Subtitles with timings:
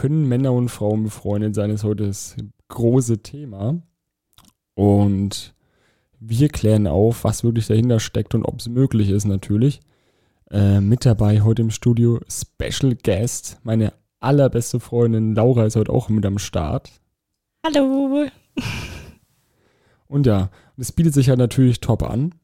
[0.00, 2.34] können Männer und Frauen befreundet sein, ist heute das
[2.68, 3.82] große Thema.
[4.72, 5.54] Und
[6.18, 9.82] wir klären auf, was wirklich dahinter steckt und ob es möglich ist natürlich.
[10.50, 16.08] Äh, mit dabei heute im Studio Special Guest, meine allerbeste Freundin Laura ist heute auch
[16.08, 16.90] mit am Start.
[17.62, 18.24] Hallo.
[20.06, 20.48] Und ja,
[20.78, 22.34] es bietet sich ja natürlich top an.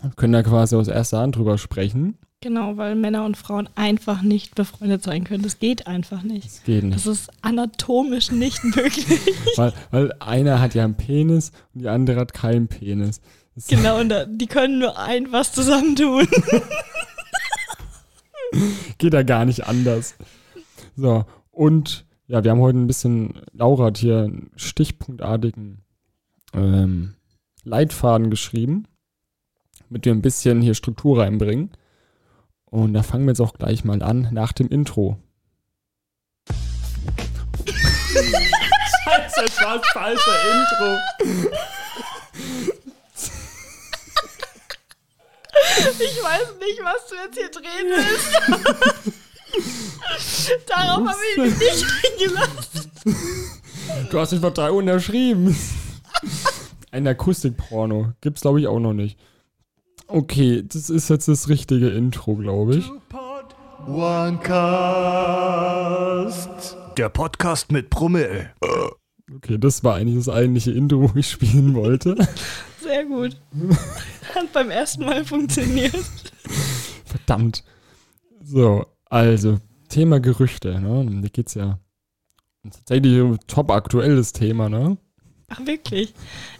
[0.00, 2.16] Wir können da quasi aus erster Hand drüber sprechen.
[2.44, 5.42] Genau, weil Männer und Frauen einfach nicht befreundet sein können.
[5.42, 6.44] Das geht einfach nicht.
[6.44, 6.94] Das geht nicht.
[6.94, 9.18] Das ist anatomisch nicht möglich.
[9.56, 13.22] weil, weil einer hat ja einen Penis und die andere hat keinen Penis.
[13.54, 16.28] Das genau, und da, die können nur ein was zusammentun.
[18.98, 20.14] geht ja gar nicht anders.
[20.96, 25.78] So, und ja, wir haben heute ein bisschen, Laura hat hier einen stichpunktartigen
[26.52, 27.14] ähm,
[27.62, 28.84] Leitfaden geschrieben,
[29.88, 31.70] mit dem ein bisschen hier Struktur reinbringen.
[32.74, 35.16] Und da fangen wir jetzt auch gleich mal an nach dem Intro.
[37.64, 40.98] Scheiße, das war das falsche Intro.
[46.00, 48.34] Ich weiß nicht, was du jetzt hier drehen willst.
[50.66, 52.90] Darauf habe ich mich nicht eingelassen.
[54.10, 55.56] Du hast dich vor drei unterschrieben.
[56.90, 58.14] Ein Akustikporno.
[58.20, 59.16] Gibt's, glaube ich, auch noch nicht.
[60.06, 62.84] Okay, das ist jetzt das richtige Intro, glaube ich.
[63.86, 64.46] Onecast.
[66.96, 68.50] Der Podcast mit Brummel.
[69.34, 72.16] Okay, das war eigentlich das eigentliche Intro, wo ich spielen wollte.
[72.80, 73.40] Sehr gut.
[74.34, 75.96] Hat beim ersten Mal funktioniert.
[77.04, 77.64] Verdammt.
[78.42, 79.58] So, also,
[79.88, 81.20] Thema Gerüchte, ne?
[81.22, 81.78] Da geht's ja
[82.70, 84.98] tatsächlich um top aktuelles Thema, ne?
[85.48, 86.12] Ach, wirklich?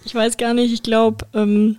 [0.04, 1.76] Ich weiß gar nicht, ich glaube, ähm,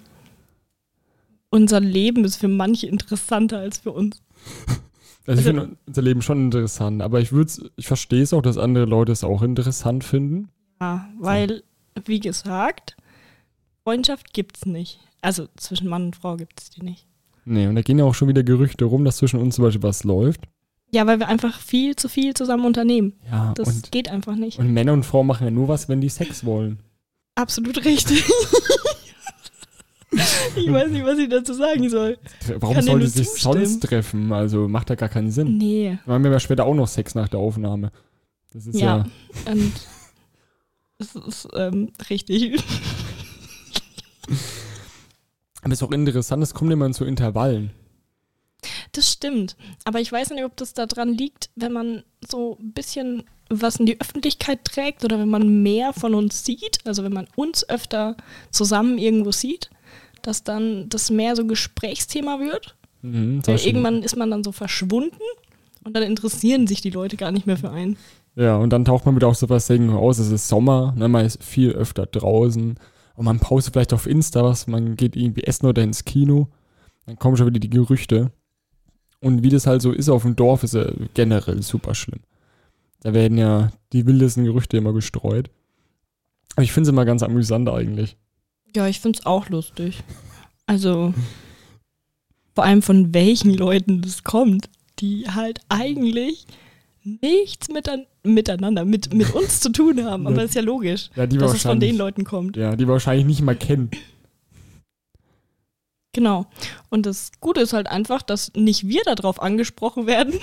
[1.56, 4.22] unser Leben ist für manche interessanter als für uns.
[5.28, 8.60] Also ich finde unser Leben schon interessant, aber ich würde ich verstehe es auch, dass
[8.60, 10.50] andere Leute es auch interessant finden.
[10.80, 11.64] Ja, weil,
[12.06, 12.96] wie gesagt,
[13.84, 15.00] Freundschaft gibt's nicht.
[15.22, 17.08] Also zwischen Mann und Frau gibt es die nicht.
[17.44, 19.82] Nee, und da gehen ja auch schon wieder Gerüchte rum, dass zwischen uns zum Beispiel
[19.82, 20.42] was läuft.
[20.92, 23.14] Ja, weil wir einfach viel zu viel zusammen unternehmen.
[23.32, 24.60] Ja, Das geht einfach nicht.
[24.60, 26.78] und Männer und Frauen machen ja nur was, wenn die Sex wollen.
[27.34, 28.24] Absolut richtig.
[30.56, 32.18] ich weiß nicht, was ich dazu sagen soll.
[32.60, 33.66] Warum Kann sollte nur sich zustimmen.
[33.66, 34.32] sonst treffen?
[34.32, 35.58] Also macht ja gar keinen Sinn.
[35.58, 35.98] Nee.
[36.06, 37.92] Wir haben ja später auch noch Sex nach der Aufnahme.
[38.54, 39.52] Das ist ja, Ja.
[39.52, 39.74] Und
[40.98, 42.62] es ist ähm, richtig.
[45.62, 47.72] aber ist auch interessant, es kommt immer in so Intervallen.
[48.94, 49.58] Das stimmt.
[49.84, 53.86] Aber ich weiß nicht, ob das daran liegt, wenn man so ein bisschen was in
[53.86, 58.16] die Öffentlichkeit trägt oder wenn man mehr von uns sieht, also wenn man uns öfter
[58.52, 59.70] zusammen irgendwo sieht,
[60.28, 62.76] dass dann das mehr so Gesprächsthema wird.
[63.02, 65.22] Mhm, Weil irgendwann ist man dann so verschwunden
[65.84, 67.98] und dann interessieren sich die Leute gar nicht mehr für einen.
[68.36, 71.26] Ja, und dann taucht man wieder auf sowas Dingen aus, es ist Sommer, ne, man
[71.26, 72.78] ist viel öfter draußen
[73.16, 76.50] und man postet vielleicht auf Insta was, man geht irgendwie essen oder ins Kino,
[77.06, 78.32] dann kommen schon wieder die Gerüchte.
[79.22, 82.22] Und wie das halt so ist auf dem Dorf, ist ja generell super schlimm.
[83.02, 85.50] Da werden ja die wildesten Gerüchte immer gestreut.
[86.56, 88.18] Aber ich finde es immer ganz amüsant eigentlich.
[88.76, 90.04] Ja, ich finde es auch lustig.
[90.66, 91.14] Also,
[92.54, 94.70] vor allem von welchen Leuten das kommt,
[95.00, 96.46] die halt eigentlich
[97.04, 100.26] nichts mitan miteinander, mit, mit uns zu tun haben.
[100.26, 100.44] Aber Ja.
[100.44, 102.58] ist ja logisch, Ja, dass es von den Leuten kommt.
[102.58, 103.92] Ja, die wir wahrscheinlich nicht mal kennen.
[106.14, 106.48] Genau.
[106.90, 110.34] Und das Gute ist halt einfach, dass nicht wir darauf angesprochen werden,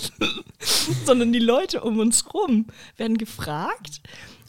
[1.06, 4.00] sondern die Leute um uns rum werden gefragt,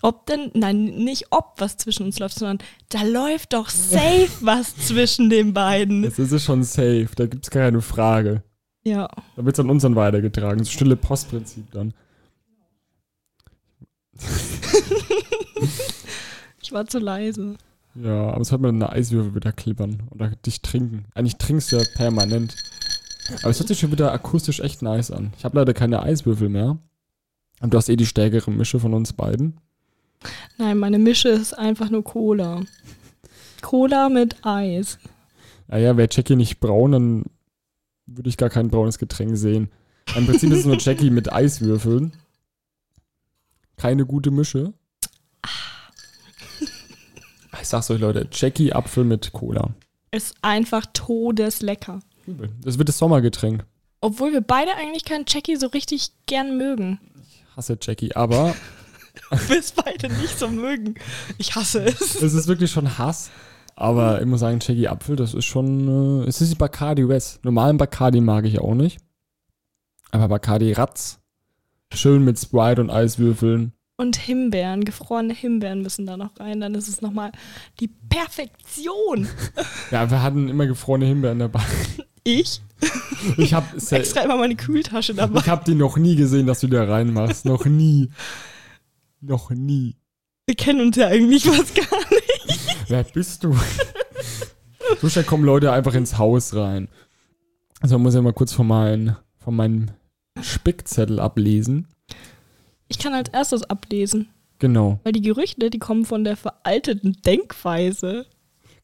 [0.03, 2.59] ob denn, nein, nicht ob was zwischen uns läuft, sondern
[2.89, 6.03] da läuft doch safe was zwischen den beiden.
[6.03, 8.43] Jetzt ist es schon safe, da gibt es keine Frage.
[8.83, 9.09] Ja.
[9.35, 10.63] Da wird es an uns dann weitergetragen.
[10.63, 11.93] So stille Postprinzip dann.
[16.63, 17.57] Ich war zu leise.
[17.93, 21.05] Ja, aber es hört man eine Eiswürfel wieder klippern oder dich trinken.
[21.13, 22.55] Eigentlich trinkst du ja permanent.
[23.41, 25.33] Aber es hört sich schon wieder akustisch echt nice an.
[25.37, 26.77] Ich habe leider keine Eiswürfel mehr.
[27.59, 29.59] Und du hast eh die stärkere Mische von uns beiden.
[30.57, 32.61] Nein, meine Mische ist einfach nur Cola.
[33.61, 34.99] Cola mit Eis.
[35.67, 37.23] Naja, wäre Jackie nicht braun, dann
[38.05, 39.69] würde ich gar kein braunes Getränk sehen.
[40.15, 42.13] Im Prinzip ist es nur Jackie mit Eiswürfeln.
[43.77, 44.73] Keine gute Mische.
[47.61, 49.69] Ich sag's euch, Leute, Jackie Apfel mit Cola.
[50.11, 52.01] Ist einfach todeslecker.
[52.27, 52.49] Übel.
[52.61, 53.65] Das wird das Sommergetränk.
[54.01, 56.99] Obwohl wir beide eigentlich keinen Jackie so richtig gern mögen.
[57.55, 58.53] Hasse Jackie, aber
[59.47, 60.95] Wir es beide nicht so mögen.
[61.37, 62.21] Ich hasse es.
[62.21, 63.31] es ist wirklich schon Hass.
[63.75, 66.23] Aber ich muss sagen, Jackie Apfel, das ist schon.
[66.23, 67.43] Äh, es ist die Bacardi West.
[67.43, 68.99] Normalen Bacardi mag ich auch nicht.
[70.11, 71.19] Aber Bacardi Ratz,
[71.95, 73.73] Schön mit Sprite und Eiswürfeln.
[73.97, 76.59] Und Himbeeren, gefrorene Himbeeren müssen da noch rein.
[76.59, 77.31] Dann ist es nochmal
[77.79, 79.27] die Perfektion.
[79.91, 81.61] Ja, wir hatten immer gefrorene Himbeeren dabei.
[82.23, 82.61] Ich
[83.37, 85.39] Ich habe extra immer meine Kühltasche dabei.
[85.39, 87.45] ich hab die noch nie gesehen, dass du da reinmachst.
[87.45, 88.09] Noch nie.
[89.25, 89.95] Noch nie.
[90.45, 92.89] Wir kennen uns ja eigentlich fast gar nicht.
[92.89, 93.55] Wer bist du?
[94.99, 96.89] so schnell kommen Leute einfach ins Haus rein.
[97.79, 99.91] Also man muss ja mal kurz von, mein, von meinem
[100.41, 101.87] Spickzettel ablesen.
[102.89, 104.27] Ich kann als erstes ablesen,
[104.59, 108.25] Genau, weil die Gerüchte, die kommen von der veralteten Denkweise.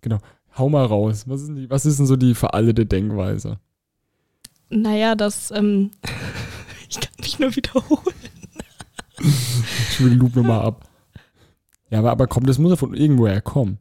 [0.02, 0.20] genau.
[0.58, 1.26] Hau mal raus.
[1.28, 3.60] Was ist, denn die, was ist denn so die veraltete Denkweise?
[4.70, 5.92] Naja, das, ähm,
[6.90, 8.16] ich kann mich nur wiederholen.
[9.22, 10.90] Ich spiele Loop nochmal ab.
[11.90, 13.80] Ja, aber, aber komm, das muss ja von irgendwoher kommen.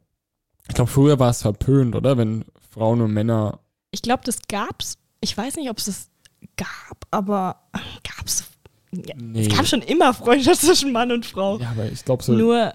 [0.67, 2.17] Ich glaube, früher war es verpönt, oder?
[2.17, 3.59] Wenn Frauen und Männer.
[3.91, 4.97] Ich glaube, das gab's.
[5.21, 6.09] Ich weiß nicht, ob es das
[6.55, 7.57] gab, aber
[8.03, 8.45] gab's.
[8.91, 9.47] Ja, Nee.
[9.47, 11.59] Es gab schon immer Freundschaft zwischen Mann und Frau.
[11.59, 12.73] Ja, aber ich glaube, so, Nur,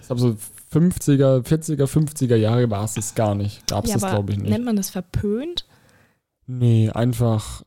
[0.00, 0.36] ich glaub, so
[0.72, 3.66] 50er, 40er, 50er Jahre war es das gar nicht.
[3.66, 4.50] Gab es ja, das, glaube ich, nicht.
[4.50, 5.66] nennt man das verpönt?
[6.46, 7.62] Nee, einfach.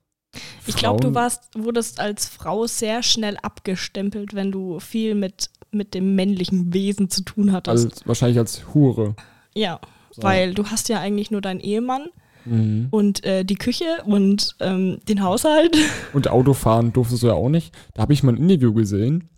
[0.68, 5.94] Ich glaube, du warst, wurdest als Frau sehr schnell abgestempelt, wenn du viel mit, mit
[5.94, 7.86] dem männlichen Wesen zu tun hattest.
[7.86, 9.16] Als, wahrscheinlich als Hure.
[9.54, 9.80] ja,
[10.12, 10.24] So.
[10.24, 12.08] weil du hast ja eigentlich nur deinen Ehemann
[12.48, 12.90] Mhm.
[12.92, 15.76] und äh, die Küche und ähm, den Haushalt.
[16.14, 17.74] Und Autofahren durftest du ja auch nicht.
[17.96, 19.30] Da habe ich mal ein Interview gesehen.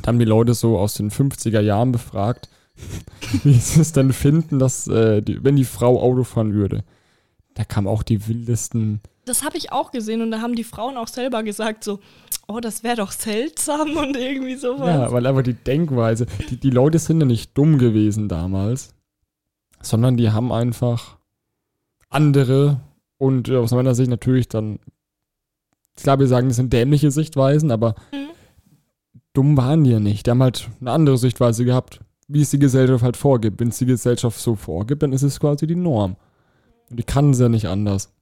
[0.00, 2.48] Da haben die Leute so aus den 50er Jahren befragt,
[3.42, 6.84] wie sie es denn finden, dass, äh, die, wenn die Frau Auto fahren würde.
[7.54, 9.00] Da kamen auch die wildesten.
[9.26, 11.98] Das habe ich auch gesehen und da haben die Frauen auch selber gesagt so,
[12.46, 14.86] oh, das wäre doch seltsam und irgendwie sowas.
[14.88, 16.26] Ja, weil einfach die Denkweise.
[16.48, 18.94] Die, die Leute sind ja nicht dumm gewesen damals,
[19.82, 21.18] sondern die haben einfach
[22.08, 22.80] andere
[23.18, 24.78] und äh, aus meiner Sicht natürlich dann.
[25.96, 28.28] Klar, wir sagen, das sind dämliche Sichtweisen, aber Mhm.
[29.32, 30.26] dumm waren die ja nicht.
[30.26, 33.58] Die haben halt eine andere Sichtweise gehabt, wie es die Gesellschaft halt vorgibt.
[33.60, 36.16] Wenn es die Gesellschaft so vorgibt, dann ist es quasi die Norm.
[36.90, 38.12] Und die kann sie ja nicht anders.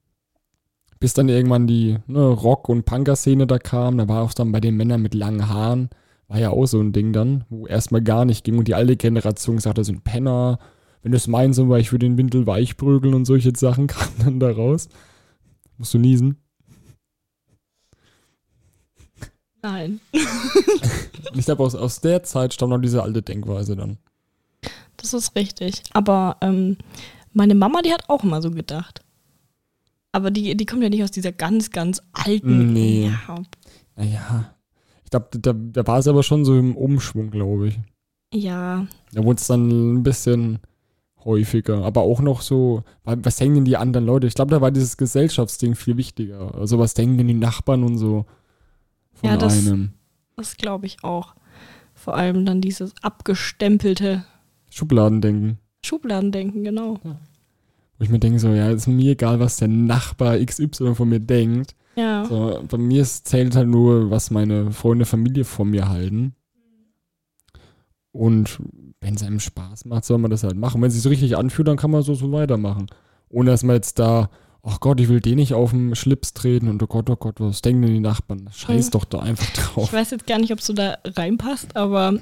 [1.00, 4.60] Bis dann irgendwann die ne, Rock- und Punker-Szene da kam, da war auch dann bei
[4.60, 5.90] den Männern mit langen Haaren,
[6.28, 8.96] war ja auch so ein Ding dann, wo erstmal gar nicht ging und die alte
[8.96, 10.58] Generation gesagt, das sind Penner.
[11.02, 14.14] Wenn du es meinst, weil ich für den Windel weich prügeln und solche Sachen kamen
[14.24, 14.88] dann da raus.
[15.76, 16.38] Musst du niesen?
[19.62, 20.00] Nein.
[21.36, 23.98] Ich glaube, aus, aus der Zeit stammt noch diese alte Denkweise dann.
[24.96, 25.82] Das ist richtig.
[25.92, 26.78] Aber ähm,
[27.32, 29.03] meine Mama, die hat auch immer so gedacht.
[30.14, 32.72] Aber die, die kommt ja nicht aus dieser ganz, ganz alten.
[32.72, 33.06] Nee.
[33.28, 33.42] Ja,
[33.96, 34.54] Naja,
[35.02, 37.78] ich glaube, da, da war es aber schon so im Umschwung, glaube ich.
[38.32, 40.60] ja, Da wurde es dann ein bisschen
[41.24, 44.26] häufiger, aber auch noch so, wa- was denken denn die anderen Leute?
[44.28, 46.54] Ich glaube, da war dieses Gesellschaftsding viel wichtiger.
[46.54, 48.24] Also, was denken denn die Nachbarn und so
[49.14, 49.94] von Ja, das- einem?
[50.36, 51.34] das glaube ich auch.
[51.94, 54.24] Vor allem dann dieses abgestempelte
[54.70, 55.58] Schubladendenken.
[55.84, 57.00] Schubladendenken, genau.
[57.98, 61.20] Wo ich mir denke, so, ja, ist mir egal, was der Nachbar XY von mir
[61.20, 61.74] denkt.
[61.96, 62.24] Ja.
[62.24, 66.34] So, bei mir ist, zählt halt nur, was meine Freunde, Familie von mir halten.
[68.12, 68.58] Und
[69.00, 70.80] wenn es einem Spaß macht, soll man das halt machen.
[70.80, 72.86] Wenn es sich so richtig anfühlt, dann kann man so, so weitermachen.
[73.28, 74.30] Ohne dass man jetzt da,
[74.62, 77.40] ach Gott, ich will den nicht auf den Schlips treten und oh Gott, oh Gott,
[77.40, 78.48] was denken denn die Nachbarn?
[78.52, 78.90] Scheiß Mhm.
[78.92, 79.84] doch da einfach drauf.
[79.88, 82.14] Ich weiß jetzt gar nicht, ob es so da reinpasst, aber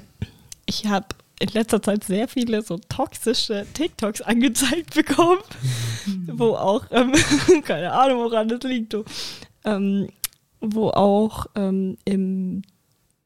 [0.65, 1.05] ich habe
[1.39, 5.41] in letzter Zeit sehr viele so toxische TikToks angezeigt bekommen,
[6.27, 7.13] wo auch, ähm,
[7.63, 9.03] keine Ahnung, woran das liegt, du,
[9.65, 10.09] ähm,
[10.61, 12.63] wo auch ähm, in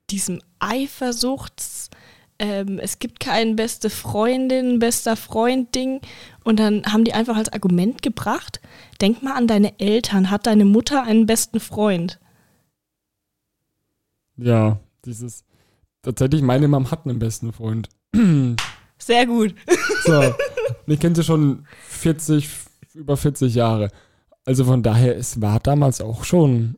[0.10, 1.90] diesem Eifersuchts,
[2.40, 6.02] ähm, es gibt keinen beste Freundin, bester Freund Ding
[6.44, 8.62] und dann haben die einfach als Argument gebracht,
[9.02, 12.20] denk mal an deine Eltern, hat deine Mutter einen besten Freund?
[14.38, 15.44] Ja, dieses,
[16.04, 17.90] tatsächlich, meine Mom hat einen besten Freund.
[18.98, 19.56] Sehr gut.
[20.06, 20.34] So,
[20.86, 22.50] ich kenne sie schon 40,
[22.94, 23.90] über 40 Jahre.
[24.46, 26.78] Also von daher, es war damals auch schon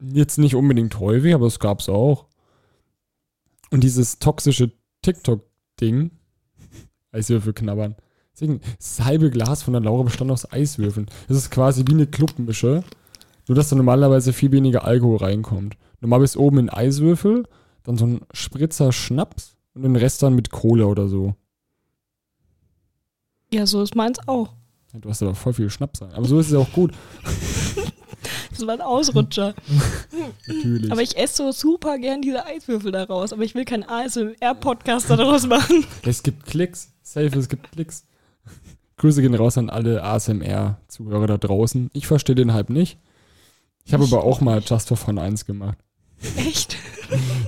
[0.00, 2.26] jetzt nicht unbedingt häufig, aber es gab es auch.
[3.70, 6.12] Und dieses toxische TikTok-Ding,
[7.12, 7.96] Eiswürfel knabbern.
[8.38, 11.06] Das halbe Glas von der Laura bestand aus Eiswürfeln.
[11.28, 12.82] Das ist quasi wie eine Clubmische,
[13.46, 15.76] nur dass da normalerweise viel weniger Alkohol reinkommt.
[16.00, 17.46] Normal bist oben in Eiswürfel,
[17.82, 21.34] dann so ein Spritzer Schnaps und den Rest dann mit Cola oder so.
[23.52, 24.54] Ja, so ist meins auch.
[24.94, 26.02] Du hast aber voll viel Schnaps.
[26.02, 26.92] Aber so ist es auch gut.
[28.52, 29.54] Das war ein Ausrutscher.
[30.46, 30.92] Natürlich.
[30.92, 33.32] aber ich esse so super gern diese Eiswürfel daraus.
[33.32, 35.84] Aber ich will keinen ASMR-Podcast daraus machen.
[36.04, 36.92] es gibt Klicks.
[37.02, 38.04] Safe, es gibt Klicks.
[38.98, 41.90] Grüße gehen raus an alle ASMR-Zuhörer da draußen.
[41.92, 42.98] Ich verstehe den Hype nicht.
[43.84, 44.62] Ich habe aber auch mal.
[44.64, 45.78] Just for Fun 1 gemacht.
[46.36, 46.76] Echt?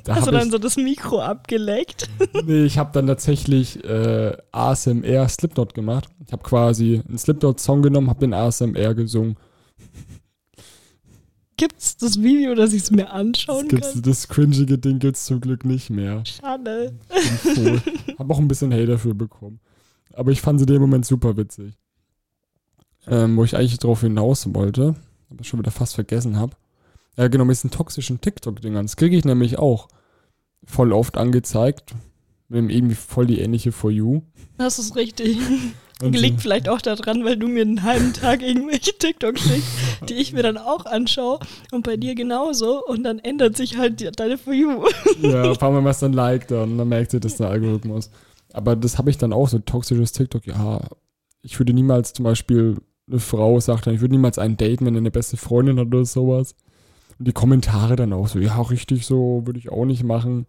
[0.04, 2.08] Da Hast du dann ich, so das Mikro abgeleckt?
[2.44, 6.08] nee, ich habe dann tatsächlich äh, ASMR Slipknot gemacht.
[6.26, 9.36] Ich habe quasi einen Slipknot-Song genommen, habe den ASMR gesungen.
[11.56, 14.02] Gibt's das Video, dass ich es mir anschauen Das, gibt's, kann?
[14.02, 16.22] das cringige Ding gibt's zum Glück nicht mehr.
[16.26, 16.92] Schade.
[18.18, 19.60] Hab auch ein bisschen Hate dafür bekommen.
[20.12, 21.74] Aber ich fand sie in dem Moment super witzig.
[23.06, 24.94] Ähm, wo ich eigentlich drauf hinaus wollte,
[25.30, 26.56] aber schon wieder fast vergessen habe.
[27.16, 28.86] Ja, genau, mit diesen toxischen TikTok-Dingern.
[28.86, 29.88] Das kriege ich nämlich auch
[30.64, 31.94] voll oft angezeigt.
[32.48, 34.22] Mit dem irgendwie voll die ähnliche For You.
[34.58, 35.38] Das ist richtig.
[36.02, 39.68] Und Liegt vielleicht auch daran, weil du mir einen halben Tag irgendwelche TikTok schickst,
[40.08, 41.38] die ich mir dann auch anschaue
[41.70, 44.84] und bei dir genauso und dann ändert sich halt die, deine For You.
[45.22, 48.10] Ja, ein paar Mal was dann liked und dann merkt sie, das ist der Algorithmus.
[48.52, 50.46] Aber das habe ich dann auch so, toxisches TikTok.
[50.46, 50.80] Ja,
[51.42, 52.76] ich würde niemals zum Beispiel,
[53.08, 55.86] eine Frau sagt dann, ich würde niemals einen daten, wenn er eine beste Freundin hat
[55.86, 56.56] oder sowas.
[57.18, 60.46] Und die Kommentare dann auch so, ja, richtig so, würde ich auch nicht machen.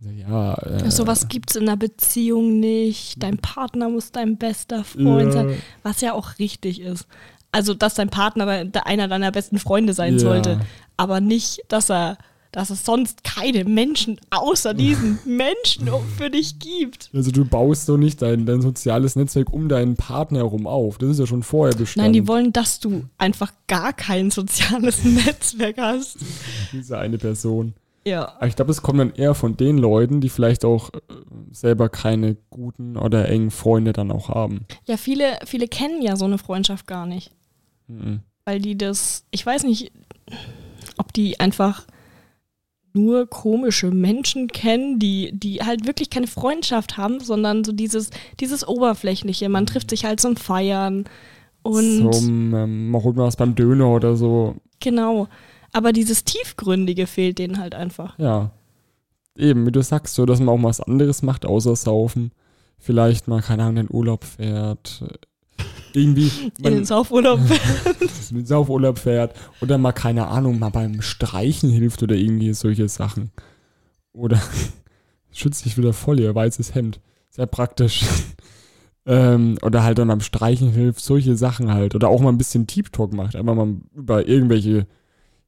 [0.00, 3.22] Also, Ja, äh, Sowas gibt's in einer Beziehung nicht.
[3.22, 7.06] Dein Partner muss dein bester Freund ja, sein, was ja auch richtig ist.
[7.52, 8.46] Also, dass dein Partner
[8.84, 10.18] einer deiner besten Freunde sein Ja.
[10.20, 10.60] sollte,
[10.96, 12.16] aber nicht, dass er,
[12.52, 17.10] dass es sonst keine Menschen außer diesen Menschen für dich gibt.
[17.14, 20.98] Also du baust so nicht dein, dein soziales Netzwerk um deinen Partner herum auf.
[20.98, 22.06] Das ist ja schon vorher bestanden.
[22.06, 26.18] Nein, die wollen, dass du einfach gar kein soziales Netzwerk hast.
[26.72, 27.74] Diese eine Person.
[28.04, 28.34] Ja.
[28.36, 30.98] Aber ich glaube, es kommt dann eher von den Leuten, die vielleicht auch äh,
[31.52, 34.66] selber keine guten oder engen Freunde dann auch haben.
[34.86, 37.30] Ja, viele, viele kennen ja so eine Freundschaft gar nicht.
[37.88, 38.20] Mhm.
[38.44, 39.92] Weil die das, ich weiß nicht,
[40.96, 41.86] ob die einfach
[42.92, 48.66] nur komische Menschen kennen, die, die halt wirklich keine Freundschaft haben, sondern so dieses, dieses
[48.66, 49.48] Oberflächliche.
[49.48, 51.04] Man trifft sich halt zum Feiern
[51.62, 54.56] und Zum, ähm, man holt mal was beim Döner oder so.
[54.80, 55.28] genau.
[55.72, 58.18] Aber dieses Tiefgründige fehlt denen halt einfach.
[58.18, 58.50] Ja.
[59.36, 62.32] Eben, wie du sagst, so, dass man auch mal was anderes macht, außer saufen.
[62.78, 65.04] Vielleicht mal, keine Ahnung, in den Urlaub fährt.
[65.92, 67.40] Irgendwie, In den Saufurlaub.
[68.30, 69.34] in den Saufurlaub fährt.
[69.60, 73.30] Oder mal, keine Ahnung, mal beim Streichen hilft oder irgendwie solche Sachen.
[74.12, 74.40] Oder
[75.32, 77.00] schützt dich wieder voll, ihr weißes Hemd.
[77.30, 78.04] Sehr praktisch.
[79.06, 81.94] ähm, oder halt dann beim Streichen hilft, solche Sachen halt.
[81.94, 83.36] Oder auch mal ein bisschen Deep Talk macht.
[83.36, 84.86] Einfach mal über irgendwelche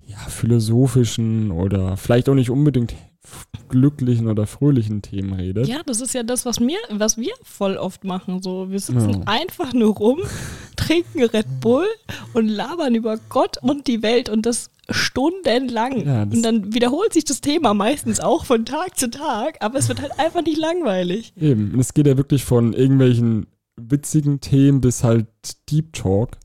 [0.06, 2.94] ja, philosophischen oder vielleicht auch nicht unbedingt
[3.68, 5.66] glücklichen oder fröhlichen Themen redet.
[5.68, 8.42] Ja, das ist ja das, was, mir, was wir voll oft machen.
[8.42, 9.20] So, wir sitzen Ja.
[9.26, 10.20] einfach nur rum,
[10.76, 11.86] trinken Red Bull
[12.34, 16.04] und labern über Gott und die Welt und das stundenlang.
[16.04, 19.78] Ja, das- und dann wiederholt sich das Thema meistens auch von Tag zu Tag, aber
[19.78, 21.32] es wird halt einfach nicht langweilig.
[21.40, 21.72] Eben.
[21.74, 25.26] Und es geht ja wirklich von irgendwelchen witzigen Themen bis halt
[25.70, 26.36] Deep Talk.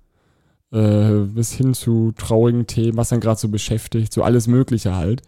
[0.69, 5.22] Äh, bis hin zu traurigen Themen, was dann gerade so beschäftigt, so alles Mögliche halt.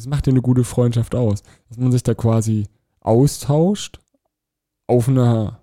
[0.00, 1.42] Das macht ja eine gute Freundschaft aus.
[1.68, 2.64] Dass man sich da quasi
[3.00, 3.98] austauscht
[4.86, 5.60] auf einer,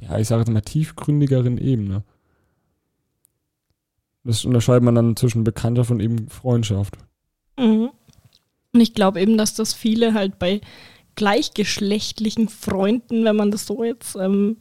[0.00, 2.02] ja, ich sage jetzt mal, tiefgründigeren Ebene.
[4.24, 6.96] Das unterscheidet man dann zwischen Bekanntschaft und eben Freundschaft.
[7.58, 7.90] Mhm.
[8.72, 10.62] Und ich glaube eben, dass das viele halt bei
[11.14, 14.56] gleichgeschlechtlichen Freunden, wenn man das so jetzt ähm,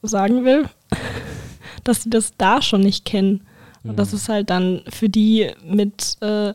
[0.00, 0.68] sagen will,
[1.82, 3.48] dass sie das da schon nicht kennen.
[3.82, 3.90] Ja.
[3.90, 6.54] Und dass es halt dann für die mit äh,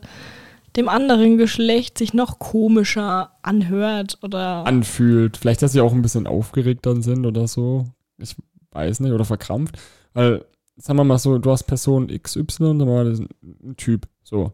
[0.76, 5.36] dem anderen Geschlecht sich noch komischer anhört oder anfühlt.
[5.36, 7.86] Vielleicht, dass sie auch ein bisschen aufgeregt dann sind oder so.
[8.18, 8.36] Ich
[8.72, 9.78] weiß nicht, oder verkrampft.
[10.12, 10.44] Weil,
[10.76, 14.52] sagen wir mal so, du hast Person XY, wir mal, das ein Typ, so.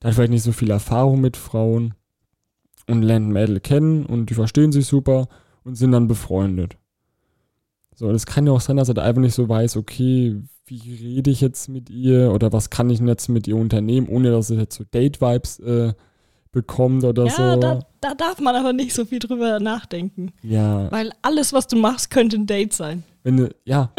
[0.00, 1.94] Der hat vielleicht nicht so viel Erfahrung mit Frauen
[2.88, 5.28] und lernt ein Mädel kennen und die verstehen sich super
[5.64, 6.76] und sind dann befreundet.
[7.94, 11.30] So, das kann ja auch sein, dass er einfach nicht so weiß, okay, wie rede
[11.30, 14.58] ich jetzt mit ihr oder was kann ich jetzt mit ihr unternehmen, ohne dass es
[14.58, 15.92] jetzt so Date-Vibes äh,
[16.52, 17.60] bekommt oder ja, so.
[17.60, 20.32] da, da darf man aber nicht so viel drüber nachdenken.
[20.42, 23.02] ja, Weil alles, was du machst, könnte ein Date sein.
[23.22, 23.92] Wenn du, ja,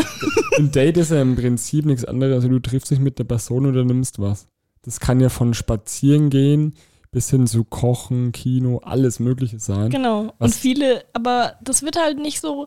[0.58, 3.66] ein Date ist ja im Prinzip nichts anderes, also du triffst dich mit der Person
[3.66, 4.48] oder nimmst was.
[4.84, 6.76] Das kann ja von Spazieren gehen
[7.14, 9.90] bis hin zu Kochen, Kino, alles Mögliche sein.
[9.92, 10.34] Genau.
[10.40, 12.66] Und viele, aber das wird halt nicht so.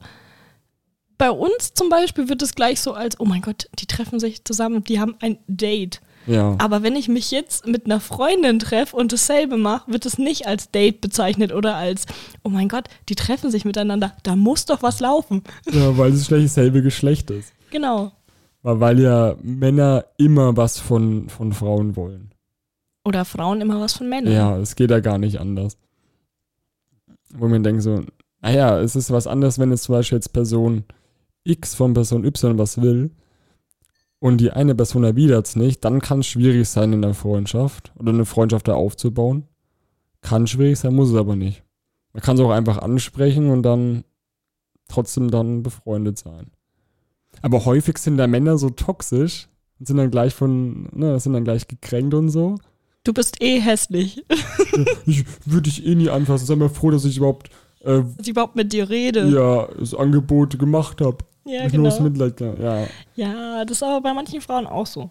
[1.18, 4.44] Bei uns zum Beispiel wird es gleich so als, oh mein Gott, die treffen sich
[4.44, 6.00] zusammen, die haben ein Date.
[6.26, 10.18] Ja, Aber wenn ich mich jetzt mit einer Freundin treffe und dasselbe mache, wird es
[10.18, 12.06] nicht als Date bezeichnet oder als,
[12.42, 15.42] oh mein Gott, die treffen sich miteinander, da muss doch was laufen.
[15.70, 17.52] ja weil es vielleicht dasselbe Geschlecht ist.
[17.70, 18.12] Genau.
[18.62, 22.32] Weil, ja Männer immer was von, von Frauen wollen.
[23.04, 24.32] Oder Frauen immer was von Männern.
[24.32, 25.78] Ja, es geht ja gar nicht anders.
[27.32, 28.02] Wo man denkt so,
[28.42, 30.84] naja, es ist was anderes, wenn jetzt zum Beispiel jetzt Person
[31.46, 33.10] X von Person Y was will
[34.18, 37.92] und die eine Person erwidert es nicht, dann kann es schwierig sein in der Freundschaft
[37.98, 39.44] oder eine Freundschaft da aufzubauen.
[40.22, 41.62] Kann schwierig sein, muss es aber nicht.
[42.12, 44.04] Man kann es auch einfach ansprechen und dann
[44.88, 46.50] trotzdem dann befreundet sein.
[47.42, 49.48] Aber häufig sind da Männer so toxisch
[49.78, 52.56] und sind dann gleich von, ne, sind dann gleich gekränkt und so.
[53.04, 54.24] Du bist eh hässlich.
[55.06, 56.46] Ich würde dich eh nie anfassen.
[56.46, 57.50] Sei mal froh, dass ich überhaupt
[57.80, 59.28] äh, Dass ich überhaupt mit dir rede.
[59.28, 61.18] ja, das Angebot gemacht habe.
[61.46, 62.00] Ja, aus genau.
[62.00, 62.40] Mitleid.
[62.40, 62.86] Ja.
[63.14, 65.10] Ja, das ist aber bei manchen Frauen auch so.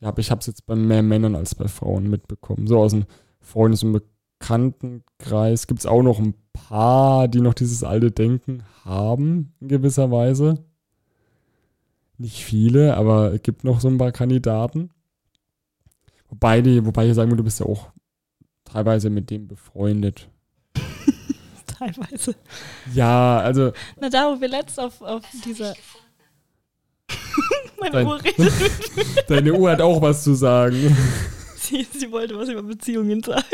[0.00, 2.66] ja, aber ich habe es jetzt bei mehr Männern als bei Frauen mitbekommen.
[2.66, 3.04] So aus dem
[3.40, 3.92] Freundes- und
[4.40, 10.10] Bekanntenkreis gibt es auch noch ein paar, die noch dieses alte Denken haben, in gewisser
[10.10, 10.64] Weise.
[12.18, 14.90] Nicht viele, aber es gibt noch so ein paar Kandidaten.
[16.28, 17.88] Wobei, die, wobei ich sagen würde, du bist ja auch
[18.64, 20.28] teilweise mit dem befreundet.
[21.80, 22.36] Teilweise.
[22.94, 25.74] Ja, also Na, da, wo wir letzt auf, auf dieser.
[27.80, 28.52] Meine Dein- Uhr redet.
[29.28, 30.94] deine Uhr hat auch was zu sagen.
[31.56, 33.44] Sie, sie wollte was über Beziehungen sagen.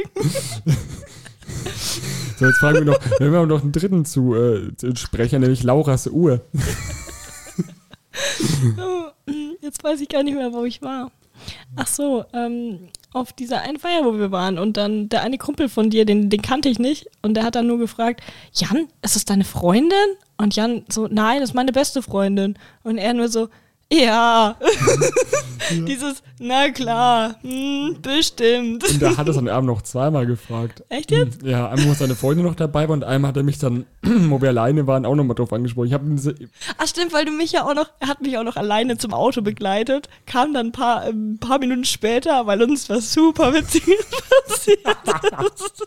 [2.38, 5.62] So, jetzt fragen wir noch, wir haben noch einen dritten zu, äh, zu Sprecher, nämlich
[5.64, 6.40] Lauras Uhr.
[9.61, 11.11] Jetzt weiß ich gar nicht mehr, wo ich war.
[11.76, 15.69] Ach so, ähm, auf dieser einen Feier, wo wir waren und dann der eine Kumpel
[15.69, 18.21] von dir, den, den kannte ich nicht und der hat dann nur gefragt,
[18.53, 19.97] Jan, ist das deine Freundin?
[20.37, 22.59] Und Jan so, nein, das ist meine beste Freundin.
[22.83, 23.49] Und er nur so,
[23.93, 24.57] ja.
[25.71, 28.88] Dieses, na klar, hm, bestimmt.
[28.88, 30.85] Und da hat er dann abend noch zweimal gefragt.
[30.88, 31.43] Echt jetzt?
[31.43, 34.40] Ja, einmal, wo seine Freundin noch dabei war und einmal hat er mich dann, wo
[34.40, 35.88] wir alleine waren, auch nochmal drauf angesprochen.
[35.88, 36.35] Ich habe diese,
[36.78, 39.12] Ach stimmt, weil du mich ja auch noch, er hat mich auch noch alleine zum
[39.12, 44.07] Auto begleitet, kam dann ein paar, ein paar Minuten später, weil uns was super Witziges
[44.49, 45.87] passiert ist.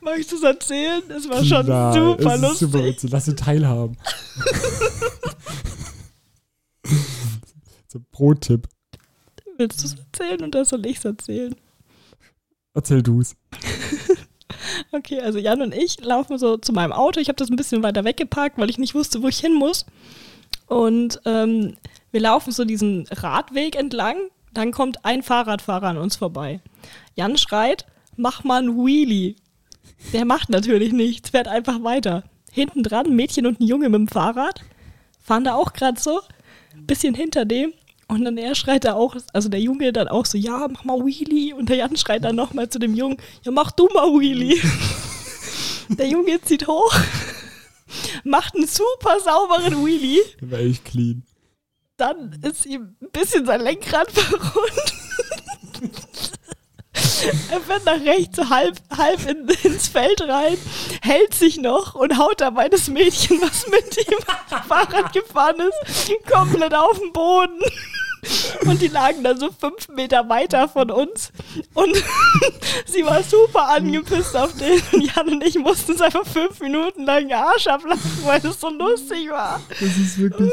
[0.00, 1.02] Magst du es erzählen?
[1.16, 2.58] Es war schon Nein, super es lustig.
[2.58, 3.10] Super witzig.
[3.10, 3.96] Lass sie teilhaben.
[7.88, 8.68] So, Pro-Tipp.
[9.56, 11.54] Willst du es erzählen oder soll ich es erzählen?
[12.74, 13.36] Erzähl du's.
[14.92, 17.20] Okay, also Jan und ich laufen so zu meinem Auto.
[17.20, 19.84] Ich habe das ein bisschen weiter weggeparkt, weil ich nicht wusste, wo ich hin muss.
[20.66, 21.76] Und ähm,
[22.12, 24.16] wir laufen so diesen Radweg entlang.
[24.52, 26.60] Dann kommt ein Fahrradfahrer an uns vorbei.
[27.14, 29.34] Jan schreit, mach mal einen Wheelie.
[30.12, 32.24] Der macht natürlich nichts, fährt einfach weiter.
[32.52, 34.60] Hinten dran ein Mädchen und ein Junge mit dem Fahrrad.
[35.20, 36.20] Fahren da auch gerade so.
[36.86, 37.72] Bisschen hinter dem.
[38.06, 40.98] Und dann er schreit da auch, also der Junge dann auch so, ja, mach mal
[41.04, 41.54] Wheelie.
[41.54, 44.60] Und der Jan schreit dann nochmal zu dem Jungen, ja, mach du mal Wheelie.
[45.88, 46.94] der Junge zieht hoch,
[48.24, 50.20] macht einen super sauberen Wheelie.
[50.42, 51.22] War echt clean.
[51.96, 55.03] Dann ist ihm ein bisschen sein Lenkrad verrundet.
[57.50, 60.56] Er fährt nach rechts, so halb, halb in, ins Feld rein,
[61.02, 64.18] hält sich noch und haut dabei das Mädchen, was mit ihm
[64.68, 67.60] Fahrrad gefahren ist, komplett auf den Boden.
[68.66, 71.30] Und die lagen dann so fünf Meter weiter von uns.
[71.74, 71.94] Und
[72.86, 74.80] sie war super angepisst auf den.
[74.92, 78.70] Und Jan und ich mussten es einfach fünf Minuten lang Arsch ablachen, weil es so
[78.70, 79.60] lustig war.
[79.68, 80.50] Das ist wirklich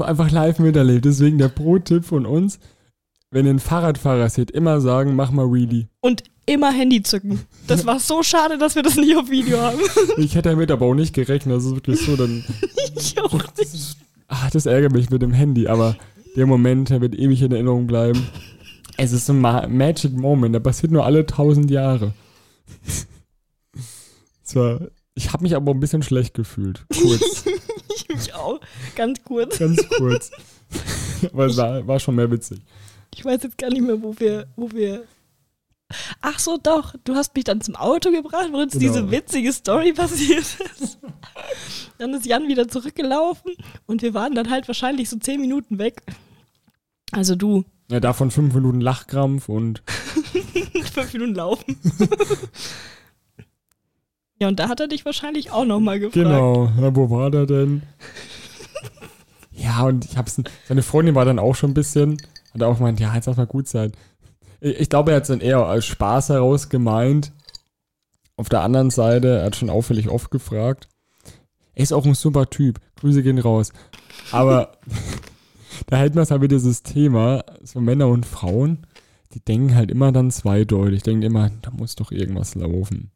[0.00, 1.04] einfach live miterlebt.
[1.04, 2.58] Deswegen der Pro-Tipp von uns,
[3.34, 5.88] wenn ihr einen Fahrradfahrer seht, immer sagen, mach mal Wheelie.
[6.00, 7.40] Und immer Handy zücken.
[7.66, 9.80] Das war so schade, dass wir das nicht auf Video haben.
[10.18, 11.56] Ich hätte damit aber auch nicht gerechnet.
[11.56, 12.44] Das ist wirklich so, dann
[12.96, 13.96] Ich auch nicht.
[14.28, 15.96] Ah, das ärgert mich mit dem Handy, aber
[16.36, 18.24] der Moment, der wird ewig in Erinnerung bleiben.
[18.98, 22.14] Es ist so ein Ma Magic Moment, der passiert nur alle tausend Jahre.
[24.46, 24.78] So,
[25.14, 26.84] ich habe mich aber ein bisschen schlecht gefühlt.
[26.92, 27.44] Kurz,
[27.96, 28.60] Ich mich auch.
[28.94, 29.58] Ganz kurz.
[29.58, 30.30] ganz kurz.
[31.32, 32.60] aber es war, war schon mehr witzig.
[33.14, 35.04] Ich weiß jetzt gar nicht mehr, wo wir, wo wir.
[36.20, 36.94] Ach so, doch.
[37.04, 38.80] Du hast mich dann zum Auto gebracht, wo uns Genau.
[38.92, 40.44] diese witzige Story passiert
[40.80, 40.98] ist.
[41.98, 43.52] Dann ist Jan wieder zurückgelaufen
[43.86, 46.02] und wir waren dann halt wahrscheinlich so zehn Minuten weg.
[47.12, 49.82] Also du, Ja, davon fünf Minuten Lachkrampf und
[50.92, 51.78] fünf Minuten laufen.
[54.40, 56.14] ja, und da hat er dich wahrscheinlich auch nochmal gefragt.
[56.14, 57.82] genau, ja, wo war der denn?
[59.56, 62.20] Ja, und ich hab's, seine Freundin war dann auch schon ein bisschen,
[62.54, 63.92] hat auch gemeint, ja, jetzt lass mal gut sein.
[64.60, 67.32] Ich, ich glaube, er hat es dann eher als Spaß heraus gemeint.
[68.36, 70.88] Auf der anderen Seite, er hat schon auffällig oft gefragt.
[71.74, 72.80] Er ist auch ein super Typ.
[72.96, 73.72] Grüße gehen raus.
[74.30, 74.72] Aber
[75.86, 78.86] da hält man es halt wieder dieses Thema, so Männer und Frauen,
[79.34, 83.10] die denken halt immer dann zweideutig, denken immer, da muss doch irgendwas laufen.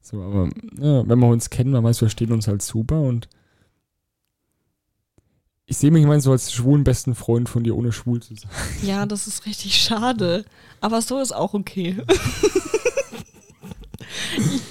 [0.00, 3.28] So, aber ja, wenn wir uns kennen, man weiß, wir stehen uns halt super und
[5.70, 8.50] ich sehe mich mal so als schwulen besten Freund von dir, ohne schwul zu sein.
[8.82, 10.44] Ja, das ist richtig schade.
[10.80, 11.96] Aber so ist auch okay.
[14.36, 14.62] ich,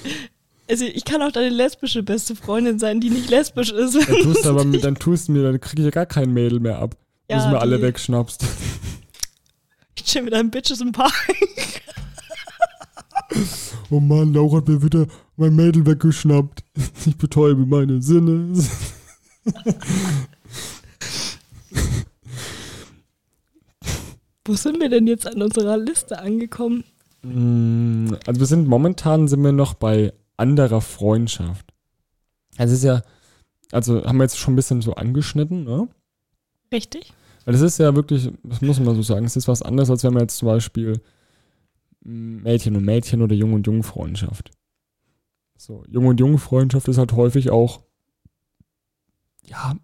[0.69, 3.95] also ich kann auch deine lesbische beste Freundin sein, die nicht lesbisch ist.
[3.95, 6.59] Dann tust du aber dann tust du mir, dann kriege ich ja gar kein Mädel
[6.59, 6.97] mehr ab.
[7.29, 8.43] Ja, Bis mir alle wegschnappst.
[9.95, 11.13] Ich chill mit einem Bitches im Park.
[13.91, 16.63] Oh Mann, Laura hat mir wieder mein Mädel weggeschnappt.
[17.05, 18.53] Ich betäube meine Sinne.
[24.49, 26.83] Wo sind wir denn jetzt an unserer Liste angekommen?
[27.21, 31.71] Mm, Also wir sind momentan sind wir noch bei anderer Freundschaft.
[32.57, 33.03] Also es ist ja,
[33.71, 35.88] also haben wir jetzt schon ein bisschen so angeschnitten, ne?
[36.73, 37.13] Richtig?
[37.45, 40.03] Weil das ist ja wirklich, das muss man so sagen, es ist was anderes, als
[40.03, 40.99] wenn man jetzt zum Beispiel
[42.01, 44.49] mm, Mädchen und Mädchen oder Jung und Jung Freundschaft.
[45.57, 47.83] So, Jung und Jung Freundschaft ist halt häufig auch,
[49.45, 49.75] ja,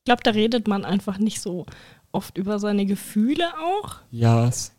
[0.00, 1.66] Ich glaube, da redet man einfach nicht so
[2.12, 3.96] oft über seine Gefühle auch.
[4.10, 4.72] ja, es,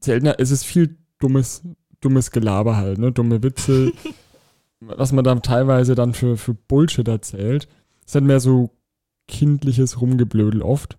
[0.00, 1.62] seltener, es ist viel dummes,
[2.00, 3.12] dummes Gelaber halt, ne?
[3.12, 3.92] Dumme Witze,
[4.80, 7.68] was man dann teilweise dann für, für Bullshit erzählt.
[8.00, 8.70] Es ist halt mehr so
[9.28, 10.98] kindliches Rumgeblödel oft.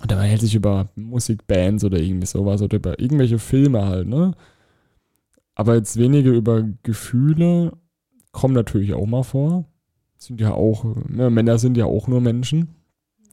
[0.00, 4.34] Und man hält sich über Musikbands oder irgendwie sowas oder über irgendwelche Filme halt, ne?
[5.54, 7.72] Aber jetzt weniger über Gefühle
[8.32, 9.66] kommen natürlich auch mal vor.
[10.16, 12.74] Sind ja auch, ne, Männer sind ja auch nur Menschen.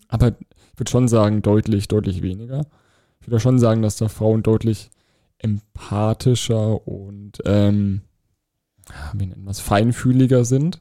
[0.10, 0.36] Aber
[0.80, 2.66] würde schon sagen, deutlich, deutlich weniger.
[3.22, 4.90] Ich würde schon sagen, dass da Frauen deutlich
[5.40, 8.02] empathischer und ähm,
[9.14, 10.80] wie nennt man es, feinfühliger sind.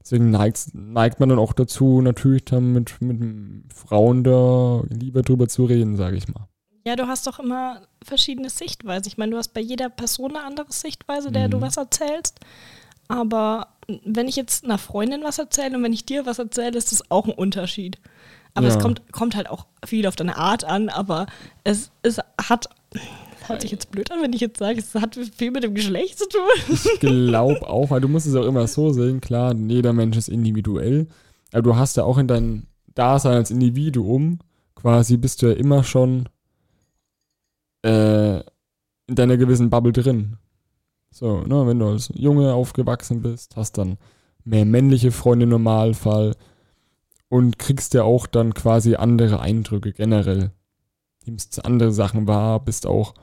[0.00, 5.48] Deswegen neigt, neigt man dann auch dazu, natürlich dann mit, mit Frauen da lieber drüber
[5.48, 6.46] zu reden, sage ich mal.
[6.86, 9.06] Ja, du hast doch immer verschiedene Sichtweisen.
[9.08, 11.62] Ich meine, du hast bei jeder Person eine andere Sichtweise, der du Mhm.
[11.62, 12.40] was erzählst.
[13.08, 13.68] Aber
[14.04, 17.10] wenn ich jetzt einer Freundin was erzähle und wenn ich dir was erzähle, ist das
[17.10, 17.98] auch ein Unterschied.
[18.54, 18.80] Aber es Ja.
[18.80, 21.26] kommt, kommt halt auch viel auf deine Art an, aber
[21.64, 22.68] es, es hat,
[23.46, 26.18] hört sich jetzt blöd an, wenn ich jetzt sage, es hat viel mit dem Geschlecht
[26.18, 26.40] zu tun.
[26.72, 30.28] Ich glaube auch, weil du musst es auch immer so sehen, klar, jeder Mensch ist
[30.28, 31.08] individuell,
[31.52, 34.38] aber du hast ja auch in deinem Dasein als Individuum
[34.76, 36.28] quasi bist du ja immer schon
[37.82, 38.38] äh,
[39.06, 40.36] in deiner gewissen Bubble drin.
[41.10, 43.98] So, ne, wenn du als Junge aufgewachsen bist, hast dann
[44.44, 46.34] mehr männliche Freunde im Normalfall
[47.28, 50.52] und kriegst ja auch dann quasi andere Eindrücke generell.
[51.26, 53.14] Nimmst andere Sachen wahr, bist auch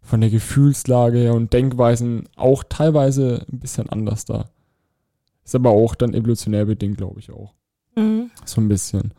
[0.00, 4.46] von der Gefühlslage her und Denkweisen auch teilweise ein bisschen anders da.
[5.44, 7.54] Ist aber auch dann evolutionär bedingt, glaube ich auch.
[7.96, 8.30] Mhm.
[8.44, 9.12] So ein bisschen.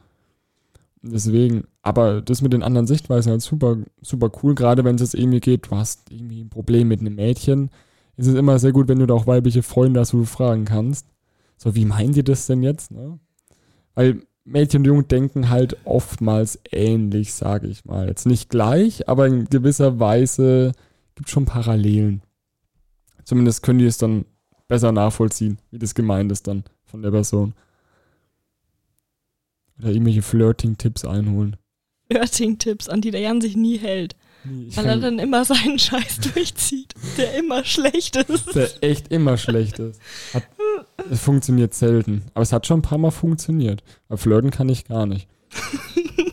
[1.02, 5.16] Deswegen, aber das mit den anderen Sichtweisen halt super, super cool, gerade wenn es jetzt
[5.16, 7.72] irgendwie geht, du hast irgendwie ein Problem mit einem Mädchen,
[8.16, 10.66] ist es immer sehr gut, wenn du da auch weibliche Freunde hast, wo du fragen
[10.66, 11.08] kannst.
[11.58, 13.20] So, wie meint ihr das denn jetzt, ne?
[13.96, 18.08] Weil Mädchen und Jungen denken halt oftmals ähnlich, sage ich mal.
[18.08, 20.74] Jetzt nicht gleich, aber in gewisser Weise
[21.16, 22.22] gibt schon Parallelen.
[23.24, 24.26] Zumindest können die es dann
[24.68, 27.54] besser nachvollziehen, wie das gemeint ist dann von der Person.
[29.80, 31.56] Oder irgendwelche Flirting-Tipps einholen.
[32.12, 34.16] Flirting-Tipps, an die der Jan sich nie hält.
[34.68, 38.54] Ich Weil er dann immer seinen Scheiß durchzieht, der immer schlecht ist.
[38.54, 40.02] der echt immer schlecht ist.
[40.34, 40.44] Hat,
[41.10, 42.24] es funktioniert selten.
[42.34, 43.84] Aber es hat schon ein paar Mal funktioniert.
[44.10, 45.28] Aber flirten kann ich gar nicht.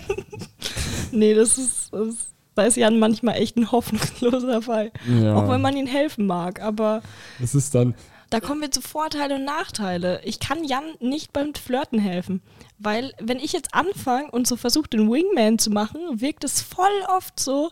[1.13, 4.93] Nee, das ist, das ist, da ist Jan manchmal echt ein hoffnungsloser Fall.
[5.21, 5.35] Ja.
[5.35, 6.63] Auch wenn man ihm helfen mag.
[6.63, 7.03] Aber
[7.43, 7.95] es ist dann,
[8.31, 10.21] da kommen wir zu Vorteile und Nachteile.
[10.25, 12.43] Ich kann Jan nicht beim Flirten helfen.
[12.79, 16.87] Weil, wenn ich jetzt anfange und so versuche, den Wingman zu machen, wirkt es voll
[17.09, 17.71] oft so,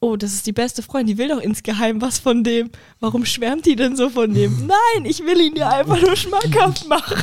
[0.00, 2.70] oh, das ist die beste Freundin, die will doch insgeheim was von dem.
[3.00, 4.66] Warum schwärmt die denn so von dem?
[4.66, 7.22] Nein, ich will ihn dir einfach nur schmackhaft machen.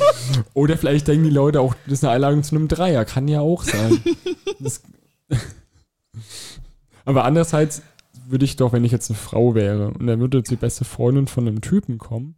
[0.54, 3.04] Oder vielleicht denken die Leute auch, das ist eine Einladung zu einem Dreier.
[3.04, 4.00] Kann ja auch sein.
[4.60, 4.82] das,
[7.04, 7.82] aber andererseits
[8.26, 10.84] würde ich doch, wenn ich jetzt eine Frau wäre und dann würde jetzt die beste
[10.84, 12.36] Freundin von einem Typen kommen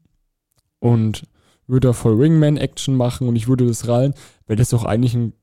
[0.81, 1.25] und
[1.66, 4.14] würde da voll Wingman-Action machen und ich würde das rallen,
[4.47, 5.35] wäre das doch eigentlich ein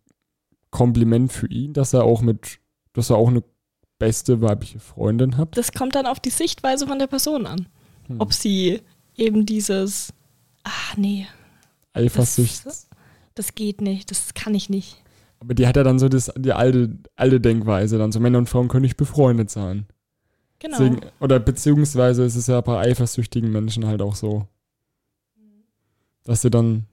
[0.69, 2.59] Kompliment für ihn, dass er auch mit,
[2.93, 3.43] dass er auch eine
[4.01, 5.55] beste weibliche Freundin hat.
[5.57, 7.67] Das kommt dann auf die Sichtweise von der Person an.
[8.07, 8.19] Hm.
[8.19, 8.81] Ob sie
[9.15, 10.13] eben dieses,
[10.63, 11.27] ah nee,
[11.93, 12.65] Eifersucht.
[12.65, 12.87] das-
[13.35, 15.01] das geht nicht, das kann ich nicht.
[15.39, 18.49] Aber die hat ja dann so das, die alte, alte Denkweise, dann so Männer und
[18.49, 19.85] Frauen können nicht befreundet sein.
[20.59, 20.77] Genau.
[20.77, 24.47] Deswegen, oder beziehungsweise ist es ja bei eifersüchtigen Menschen halt auch so.
[26.23, 26.85] Dass sie dann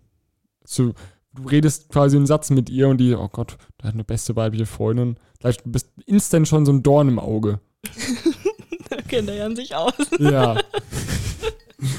[0.64, 0.94] so,
[1.38, 4.36] du redest quasi einen Satz mit ihr und die, oh Gott, da hat eine beste
[4.36, 5.18] weibliche Freundin.
[5.40, 7.60] Vielleicht bist du instant schon so ein Dorn im Auge.
[8.90, 9.94] da kennt er Jan sich aus.
[10.18, 10.60] Ja.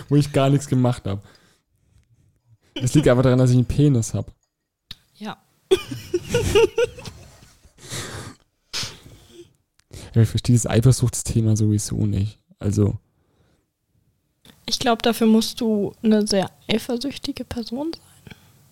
[0.09, 1.21] Wo ich gar nichts gemacht habe.
[2.75, 4.31] Es liegt einfach daran, dass ich einen Penis habe.
[5.15, 5.37] Ja.
[10.15, 12.39] Ja, ich verstehe das Eifersuchtsthema sowieso nicht.
[12.57, 12.97] Also,
[14.65, 18.03] Ich glaube, dafür musst du eine sehr eifersüchtige Person sein.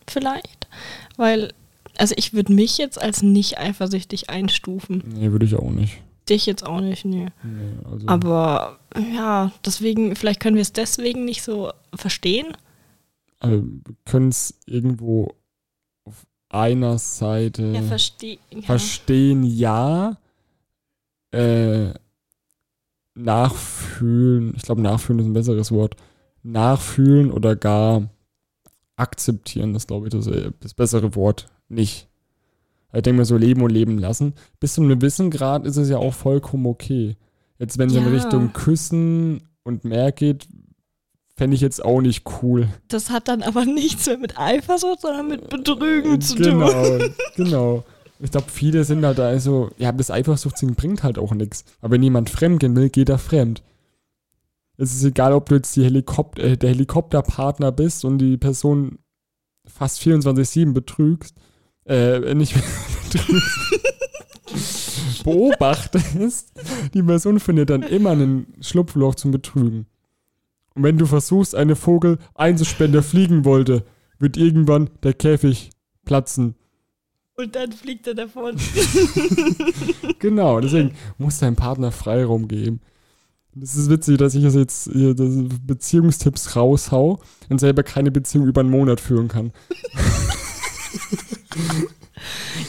[0.09, 0.67] Vielleicht.
[1.17, 1.53] Weil
[1.97, 5.03] Also ich würde mich jetzt als nicht eifersüchtig einstufen.
[5.15, 5.97] Nee, würde ich auch nicht.
[6.29, 7.27] Dich jetzt auch nicht, nee.
[7.43, 8.79] Nee, also, Aber
[9.15, 12.47] ja, deswegen, vielleicht können wir es deswegen nicht so verstehen.
[13.39, 15.33] also wir können es irgendwo
[16.03, 18.37] auf einer Seite Ja, verstehe.
[18.51, 18.61] Ja.
[18.61, 20.17] verstehen, ja.
[21.31, 21.93] Äh,
[23.15, 25.95] nachfühlen, ich glaube, nachfühlen ist ein besseres Wort.
[26.43, 28.09] Nachfühlen oder gar
[28.97, 32.07] akzeptieren, das glaube ich das, äh, das bessere Wort nicht.
[32.93, 34.33] Ich denke mir so leben und leben lassen.
[34.59, 37.15] Bis zu einem gewissen Grad ist es ja auch vollkommen okay.
[37.59, 38.09] Jetzt, wenn es in Ja.
[38.09, 40.47] Richtung Küssen und mehr geht,
[41.35, 42.67] fände ich jetzt auch nicht cool.
[42.87, 46.43] Das hat dann aber nichts mehr mit Eifersucht, sondern mit Betrügen zu tun.
[46.43, 46.97] genau,
[47.35, 47.83] genau.
[48.19, 51.65] Ich glaube, viele sind halt da so, ja, das Eifersuchtsding bringt halt auch nichts.
[51.81, 53.61] Aber wenn jemand fremd gehen will, geht er fremd.
[54.77, 58.99] Es ist egal, ob du jetzt die Helikopter, äh, der Helikopterpartner bist und die Person
[59.65, 61.35] fast 24-7 betrügst,
[61.85, 62.53] äh, nicht
[63.11, 63.83] betrügst,
[65.23, 66.53] beobachtest,
[66.93, 69.87] die Person findet dann immer ein Schlupfloch zum Betrügen.
[70.75, 73.83] Und wenn du versuchst, eine Vogel einzusperren, der fliegen wollte,
[74.19, 75.71] wird irgendwann der Käfig
[76.05, 76.55] platzen.
[77.35, 78.57] Und dann fliegt er davon.
[80.19, 82.81] Genau, deswegen muss dein Partner Freiraum geben.
[83.61, 88.47] Es ist witzig, dass ich das jetzt hier das Beziehungstipps raushau und selber keine Beziehung
[88.47, 89.51] über einen Monat führen kann.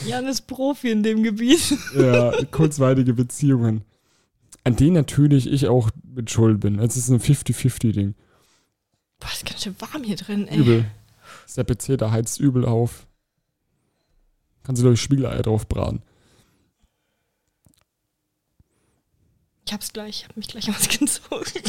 [0.05, 1.77] Jan ist Profi in dem Gebiet.
[1.95, 3.83] Ja, kurzweilige Beziehungen.
[4.63, 6.79] An denen natürlich ich auch mit Schuld bin.
[6.79, 8.15] Es ist ein 50-50-Ding.
[9.19, 10.57] Boah, ist ganz schön warm hier drin, ey.
[10.57, 10.85] Übel.
[11.45, 13.07] Ist der PC, da heizt übel auf.
[14.63, 16.01] Kannst du durch Spiegeleier drauf braten.
[19.69, 21.61] Ich hab's gleich, ich hab mich gleich ausgezogen.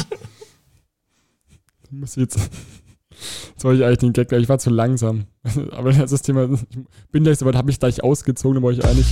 [1.83, 2.35] Ich muss jetzt.
[2.39, 5.25] Jetzt wollte ich eigentlich den Gag, gleich, ich war zu langsam.
[5.71, 6.51] Aber das ist das Thema.
[6.51, 9.05] Ich bin gleich soweit, habe ich gleich ausgezogen, dann wollte ich eigentlich.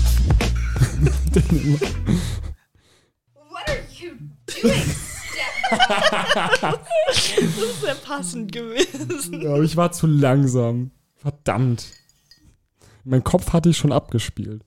[3.36, 4.10] What are you
[4.64, 4.82] doing?
[7.12, 9.42] Das ist sehr passend gewesen.
[9.42, 10.90] Ja, aber ich war zu langsam.
[11.16, 11.86] Verdammt.
[13.04, 14.66] Mein Kopf hatte ich schon abgespielt.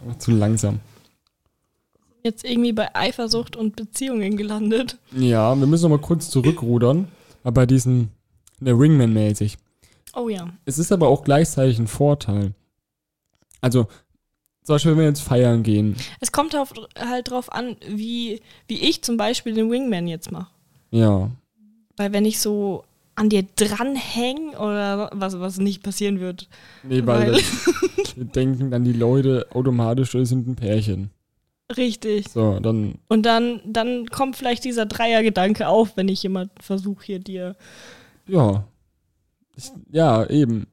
[0.00, 0.78] Aber zu langsam.
[2.22, 4.96] Jetzt irgendwie bei Eifersucht und Beziehungen gelandet.
[5.16, 7.08] Ja, wir müssen noch mal kurz zurückrudern.
[7.42, 8.10] Aber bei diesen.
[8.60, 9.56] Der Wingman-mäßig.
[10.14, 10.48] Oh ja.
[10.64, 12.52] Es ist aber auch gleichzeitig ein Vorteil.
[13.60, 13.88] Also,
[14.62, 15.96] zum Beispiel, wenn wir jetzt feiern gehen.
[16.20, 20.50] Es kommt auf, halt drauf an, wie, wie ich zum Beispiel den Wingman jetzt mache.
[20.92, 21.30] Ja.
[21.96, 22.84] Weil wenn ich so
[23.16, 26.48] an dir dranhänge oder was, was nicht passieren wird.
[26.84, 27.42] Nee, weil, Weil-
[28.14, 31.10] wir denken dann die Leute automatisch, wir sind ein Pärchen.
[31.76, 32.28] Richtig.
[32.28, 37.18] So, dann, Und dann, dann kommt vielleicht dieser Dreiergedanke auf, wenn ich jemand versuche hier
[37.18, 37.56] dir.
[38.26, 38.64] ja.
[39.54, 40.66] Ich, ja, eben.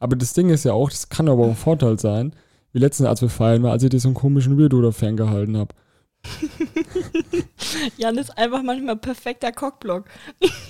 [0.00, 2.34] Aber das Ding ist ja auch, das kann aber auch ein Vorteil sein.
[2.72, 5.56] Wie letztens, als wir feiern war, als ich dir so einen komischen Weirdo da ferngehalten
[5.56, 5.74] habe.
[7.96, 10.06] Jan ist einfach manchmal perfekter Cockblock.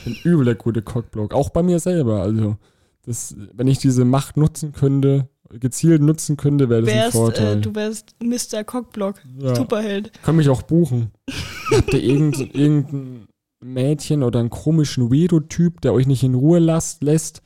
[0.07, 1.33] Ein übel der gute Cockblock.
[1.33, 2.22] Auch bei mir selber.
[2.22, 2.57] Also,
[3.04, 7.58] das, wenn ich diese Macht nutzen könnte, gezielt nutzen könnte, wäre das ein Wärst, Vorteil.
[7.58, 8.64] äh, du wärst Mr.
[8.64, 9.22] Cockblock.
[9.38, 9.54] ja.
[9.54, 10.12] Superheld.
[10.22, 11.11] Können mich auch buchen.
[11.74, 13.28] Habt ihr irgendein, irgendein
[13.61, 17.42] Mädchen oder einen komischen Weirdo-Typ, der euch nicht in Ruhe lasst, lässt?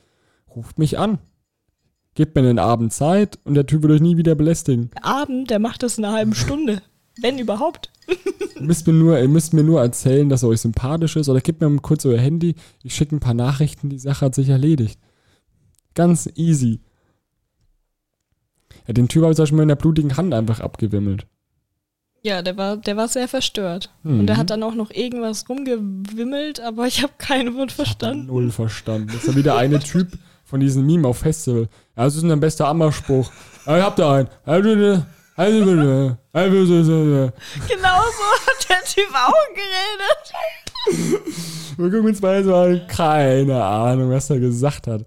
[0.55, 1.19] Ruft mich an.
[2.15, 4.91] Gebt mir einen Abend Zeit und der Typ wird euch nie wieder belästigen.
[5.01, 6.81] Abend, der macht das in einer halben Stunde.
[7.19, 7.91] Wenn überhaupt.
[8.55, 11.41] Ihr müsst mir nur, ihr müsst mir nur erzählen, dass er euch sympathisch ist oder
[11.41, 12.55] gebt mir kurz euer Handy.
[12.81, 14.99] Ich schicke ein paar Nachrichten, die Sache hat sich erledigt.
[15.95, 16.79] Ganz easy.
[18.87, 21.25] Ja, den Typ habe ich zum Beispiel mit einer blutigen Hand einfach abgewimmelt.
[22.21, 23.89] Ja, der war, der war sehr verstört.
[24.03, 24.21] Mhm.
[24.21, 28.27] Und der hat dann auch noch irgendwas rumgewimmelt, aber ich habe kein Wort verstanden.
[28.27, 29.07] Null verstanden.
[29.07, 30.07] Das ist ja wieder eine Typ
[30.45, 31.67] von diesem Meme auf Festival.
[31.97, 33.29] Ja, das ist ein bester Ammerspruch.
[33.65, 34.29] Ja, ich hab da einen.
[37.67, 40.33] Genau so hat der Typ auch geredet.
[41.77, 42.81] Wir gucken uns mal so an.
[42.87, 45.05] Keine Ahnung, was er gesagt hat.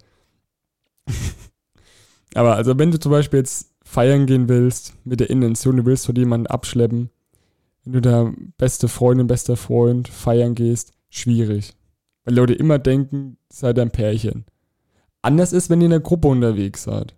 [2.37, 6.05] Aber also, wenn du zum Beispiel jetzt feiern gehen willst, mit der Intention, du willst
[6.05, 7.09] von jemanden abschleppen,
[7.85, 11.75] wenn du da beste Freundin, bester Freund feiern gehst, schwierig.
[12.25, 14.45] Weil Leute immer denken, seid ein Pärchen.
[15.23, 17.15] Anders ist, wenn ihr in einer Gruppe unterwegs seid.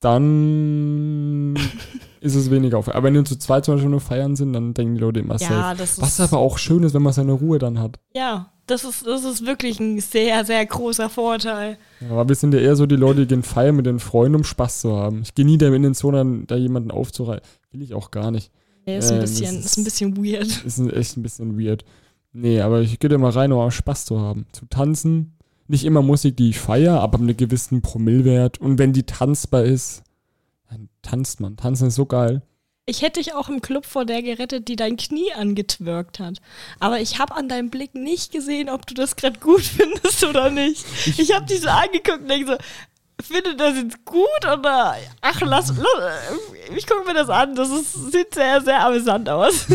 [0.00, 1.56] Dann
[2.20, 2.88] ist es weniger auf.
[2.88, 5.38] Aber wenn wir zu zweit zum Beispiel nur feiern sind, dann denken die Leute immer
[5.38, 5.52] safe.
[5.52, 8.00] Ja, ist, Was aber auch schön ist, wenn man seine Ruhe dann hat.
[8.14, 11.78] ja das, ist, das ist wirklich ein sehr, sehr großer Vorteil.
[12.00, 14.36] Ja, aber wir sind ja eher so die Leute, die gehen feiern mit den Freunden,
[14.36, 15.22] um Spaß zu haben.
[15.22, 17.42] Ich gehe nie der Intention an, da jemanden aufzureißen.
[17.72, 18.50] Will ich auch gar nicht.
[18.86, 20.64] Nee, ist, ein Ähm, bisschen, das ist ein bisschen weird.
[20.64, 21.84] Ist echt ein bisschen weird.
[22.32, 24.46] Nee, aber ich gehe da mal rein, um Spaß zu haben.
[24.52, 25.36] Zu tanzen,
[25.68, 28.60] nicht immer Musik, die ich feiere, aber mit einem gewissen Promillwert.
[28.60, 30.02] Und wenn die tanzbar ist,
[30.68, 31.56] dann tanzt man.
[31.56, 32.42] Tanzen ist so geil.
[32.90, 36.38] Ich hätte dich auch im Club vor der gerettet, die dein Knie angetwirkt hat.
[36.80, 40.50] Aber ich habe an deinem Blick nicht gesehen, ob du das gerade gut findest oder
[40.50, 40.84] nicht.
[41.06, 42.56] Ich habe dich so angeguckt und denke so,
[43.22, 47.92] findet das jetzt gut oder ach lass, lass ich gucke mir das an, das ist,
[48.10, 49.66] sieht sehr sehr amüsant aus.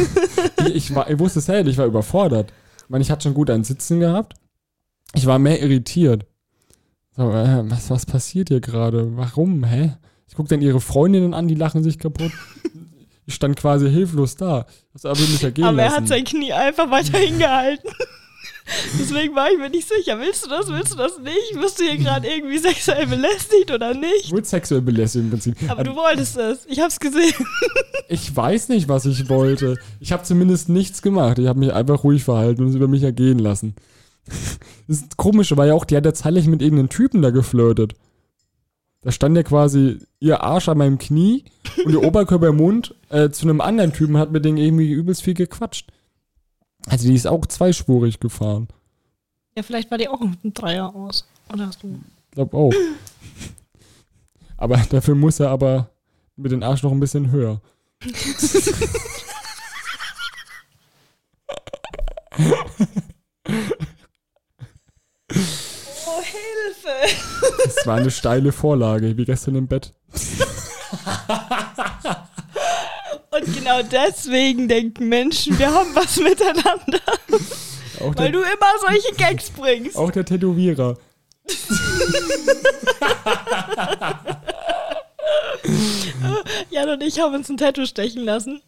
[0.58, 2.52] ich, ich, war, ich wusste es halt, ich war überfordert.
[2.80, 4.34] Ich meine, ich hatte schon gut ein Sitzen gehabt.
[5.14, 6.26] Ich war mehr irritiert.
[7.16, 9.16] So, äh, was, was passiert hier gerade?
[9.16, 9.64] Warum?
[9.64, 9.94] Hä?
[10.28, 12.34] Ich gucke dann ihre Freundinnen an, die lachen sich kaputt.
[13.26, 14.66] Ich stand quasi hilflos da.
[14.94, 15.98] Das aber nicht ergehen Aber er lassen.
[16.04, 17.90] hat sein Knie einfach weiter hingehalten.
[19.00, 20.20] Deswegen war ich mir nicht sicher.
[20.20, 21.54] Willst du das, willst du das nicht?
[21.56, 24.32] Wirst du hier gerade irgendwie sexuell belästigt oder Ich nicht?
[24.32, 25.56] wurde sexuell belästigt im Prinzip.
[25.70, 26.66] Aber du wolltest es.
[26.68, 27.34] Ich hab's gesehen.
[28.08, 29.78] Ich weiß nicht, was ich wollte.
[30.00, 31.40] Ich habe zumindest nichts gemacht.
[31.40, 33.76] Ich habe mich einfach ruhig verhalten und es über mich ergehen lassen.
[34.88, 37.94] Das ist komisch, weil ja auch, die hat ja zeitlich mit irgendeinem Typen da geflirtet.
[39.02, 41.46] Da stand ja quasi ihr Arsch an meinem Knie
[41.84, 45.24] und ihr Oberkörper im Mund äh, zu einem anderen Typen hat mit denen irgendwie übelst
[45.24, 45.90] viel gequatscht.
[46.88, 48.68] Also die ist auch zweispurig gefahren.
[49.56, 51.26] Ja, vielleicht war die auch ein Dreier aus.
[51.52, 51.98] Oder hast du?
[52.30, 52.74] Ich glaube auch.
[54.58, 55.90] Aber dafür muss er aber
[56.38, 57.62] mit den Arsch noch ein bisschen höher.
[66.08, 67.16] Oh, Hilfe!
[67.64, 69.94] Das war eine steile Vorlage, wie gestern im Bett.
[73.36, 77.02] Und genau deswegen denken Menschen, wir haben was miteinander.
[78.00, 79.98] Auch Weil der, du immer solche Gags bringst.
[79.98, 80.98] auch der Tätowierer.
[86.70, 88.62] Jan und ich haben uns ein Tattoo stechen lassen.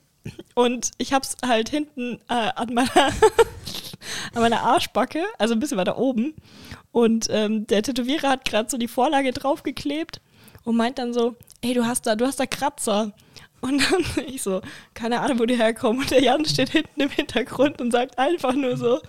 [0.56, 2.89] Und ich hab's halt hinten äh, an meiner
[4.34, 6.34] an meiner Arschbacke, also ein bisschen weiter oben.
[6.91, 10.19] Und ähm, der Tätowierer hat gerade so die Vorlage draufgeklebt
[10.63, 13.13] und meint dann so, ey, du hast da, du hast da Kratzer.
[13.67, 14.62] Und dann ich so,
[14.93, 16.01] keine Ahnung, wo die herkommen.
[16.01, 18.99] Und der Jan steht hinten im Hintergrund und sagt einfach nur so,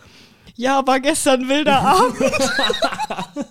[0.57, 2.17] ja, war gestern wilder Abend.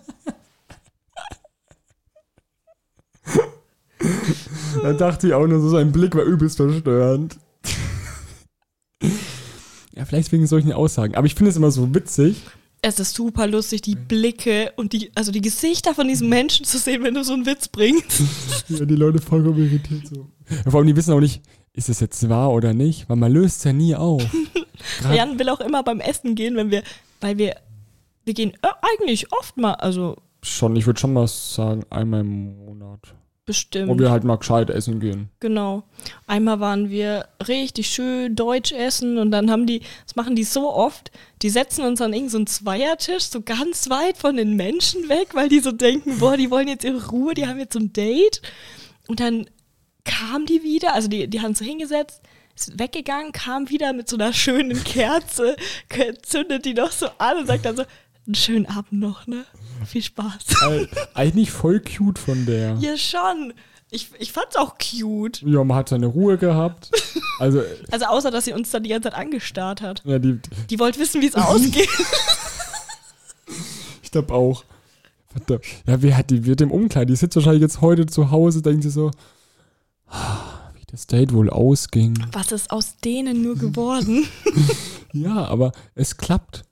[4.83, 7.37] Da dachte ich auch nur so, sein Blick war übelst verstörend.
[9.91, 11.15] Ja, vielleicht wegen solchen Aussagen.
[11.15, 12.43] Aber ich finde es immer so witzig.
[12.81, 16.77] Es ist super lustig, die Blicke und die, also die Gesichter von diesen Menschen zu
[16.77, 18.21] sehen, wenn du so einen Witz bringst.
[18.69, 20.27] Ja, die Leute vollkommen irritiert so.
[20.49, 23.31] Ja, vor allem, die wissen auch nicht, ist es jetzt wahr oder nicht, weil man
[23.31, 24.21] löst es ja nie auf.
[25.13, 26.83] Jan will auch immer beim Essen gehen, wenn wir,
[27.21, 27.55] weil wir,
[28.25, 32.57] wir gehen äh, eigentlich oft mal, also Schon, ich würde schon mal sagen, einmal im
[32.65, 33.15] Monat.
[33.47, 33.87] Bestimmt.
[33.89, 35.29] Wo wir halt mal gescheit essen gehen.
[35.39, 35.83] Genau.
[36.27, 40.71] Einmal waren wir richtig schön deutsch essen und dann haben die, das machen die so
[40.71, 45.09] oft, die setzen uns an irgendeinen so einen Zweiertisch so ganz weit von den Menschen
[45.09, 47.79] weg, weil die so denken, boah, die wollen jetzt ihre Ruhe, die haben jetzt so
[47.79, 48.41] ein Date.
[49.07, 49.49] Und dann
[50.03, 52.21] kam die wieder, also die, die haben so hingesetzt,
[52.53, 55.55] ist weggegangen, kam wieder mit so einer schönen Kerze,
[56.21, 57.83] zündet die noch so an und sagt dann so,
[58.27, 59.43] einen schönen Abend noch, ne?
[59.85, 60.37] Viel Spaß.
[60.69, 62.75] Äh, Eigentlich voll cute von der.
[62.79, 63.53] Ja, schon.
[63.89, 65.41] Ich, ich fand's auch cute.
[65.43, 66.91] Ja, man hat seine Ruhe gehabt.
[67.39, 67.61] Also,
[67.91, 70.01] Also außer, dass sie uns dann die ganze Zeit angestarrt hat.
[70.05, 70.39] ja, die,
[70.71, 71.87] Die wollte wissen, wie es ausgeht.
[74.01, 74.63] ich glaube auch.
[75.27, 75.63] Verdammt.
[75.85, 77.07] Ja, wer hat die wird im Umkleid?
[77.09, 79.11] Die sitzt wahrscheinlich jetzt heute zu Hause, denkt sie so,
[80.07, 80.39] ah,
[80.73, 82.17] wie das Date wohl ausging.
[82.31, 84.25] Was ist aus denen nur geworden?
[85.13, 86.63] Ja, aber es klappt.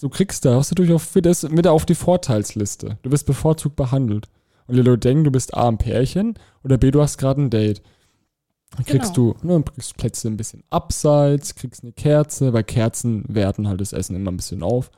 [0.00, 2.98] Du kriegst da, hast du durchaus wieder, wieder auf die Vorteilsliste.
[3.02, 4.28] Du wirst bevorzugt behandelt.
[4.66, 7.50] Und die Leute denken, du bist A, ein Pärchen oder B, du hast gerade ein
[7.50, 7.82] Date.
[8.76, 9.34] Dann kriegst Genau.
[9.42, 13.92] du, ne, kriegst Plätze ein bisschen abseits, kriegst eine Kerze, weil Kerzen werten halt das
[13.92, 14.90] Essen immer ein bisschen auf.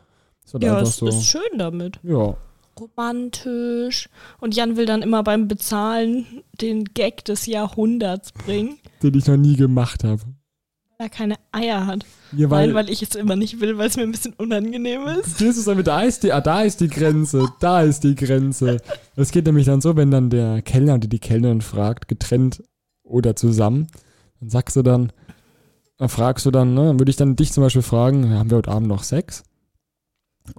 [0.45, 1.09] Das wird ja, es so.
[1.09, 1.99] ist schön damit.
[2.05, 2.37] Ja,
[2.79, 4.09] Romantisch.
[4.39, 6.27] Und Jan will dann immer beim Bezahlen
[6.61, 10.23] den Gag des Jahrhunderts bringen, den ich noch nie gemacht habe.
[10.99, 12.05] Er keine Eier hat.
[12.33, 15.07] Ja, Weil, weil, weil ich es immer nicht will, weil es mir ein bisschen unangenehm
[15.07, 15.41] ist.
[15.41, 18.79] Das ist aber, da ist die, ah, da ist die Grenze, da ist die Grenze.
[19.15, 22.63] Es geht nämlich dann so, wenn dann der Kellner oder die Kellnerin fragt, getrennt
[23.03, 23.89] oder zusammen,
[24.41, 25.13] dann sagst du dann,
[25.99, 28.71] dann fragst du dann, ne, würde ich dann dich zum Beispiel fragen, haben wir heute
[28.71, 29.45] Abend noch Sex?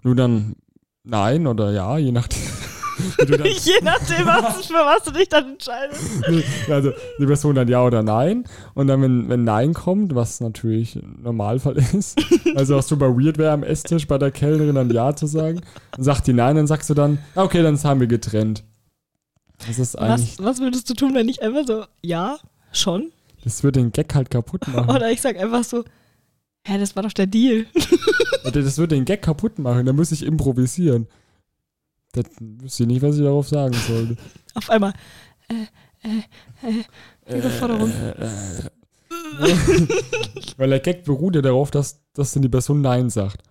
[0.04, 0.56] Du dann
[1.04, 2.40] nein oder ja, je nachdem.
[3.18, 6.02] Dann, Je nachdem, was, für was du dich dann entscheidest.
[6.30, 6.44] Nee,
[6.74, 8.44] also die Person dann ja oder nein.
[8.74, 12.20] Und dann, wenn, wenn Nein kommt, was natürlich ein Normalfall ist,
[12.56, 16.04] also was super weird wäre am Esstisch bei der Kellnerin dann Ja zu sagen, dann
[16.04, 18.64] sagt die Nein, dann sagst du dann, "Ah, okay, dann haben wir getrennt.
[19.66, 22.38] Das ist eigentlich, Was, was würdest du tun, wenn ich einfach so, ja,
[22.72, 23.12] schon?
[23.44, 24.90] das wird den Gag halt kaputt machen.
[24.90, 25.84] Oder ich sag einfach so,
[26.66, 27.66] hä, das war doch der Deal.
[28.44, 31.08] Das wird den Gag kaputt machen, da muss ich improvisieren.
[32.18, 34.18] Das wüsste ich nicht, was ich darauf sagen sollte.
[34.54, 34.94] Auf einmal.
[35.48, 35.66] Äh,
[36.04, 36.84] äh,
[37.26, 37.92] äh, Überforderung.
[37.92, 38.70] Äh, äh, äh.
[40.58, 43.44] Weil der Gag beruht ja darauf, dass, dass dann die Person Nein sagt.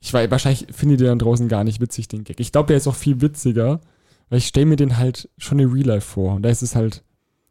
[0.00, 2.38] Ich weiß, wahrscheinlich findet ihr dann draußen gar nicht witzig, den Gag.
[2.40, 3.80] Ich glaube, der ist auch viel witziger,
[4.28, 6.34] weil ich stelle mir den halt schon in Real Life vor.
[6.34, 7.02] Und da ist es halt,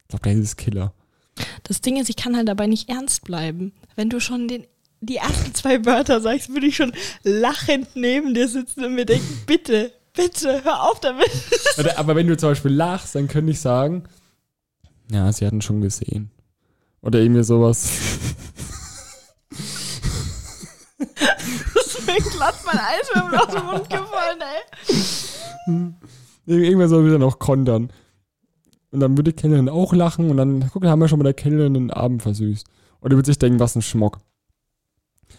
[0.02, 0.94] ich glaube, der ist es Killer.
[1.64, 3.74] Das Ding ist, ich kann halt dabei nicht ernst bleiben.
[3.96, 4.66] Wenn du schon den,
[5.06, 6.94] die ersten zwei Wörter sagst, würde ich schon
[7.24, 11.30] lachend neben dir sitzen und mir denken, bitte, bitte, hör auf damit.
[11.98, 14.04] Aber- wenn du zum Beispiel lachst, dann könnte ich sagen,
[15.12, 16.32] ja, sie hatten schon gesehen.
[17.02, 17.90] Oder irgendwie sowas.
[20.98, 25.94] Das ist mir glatt mein Eiswürfel aus dem Mund gefallen, ey.
[26.46, 27.92] Irgendwann soll wir dann auch kontern.
[28.92, 31.24] Und dann würde die Kellnerin auch lachen und dann, guck, da haben wir schon mal
[31.24, 32.66] der Kellnerin den Abend versüßt.
[33.00, 34.20] Und die wird sich denken, was ein Schmock.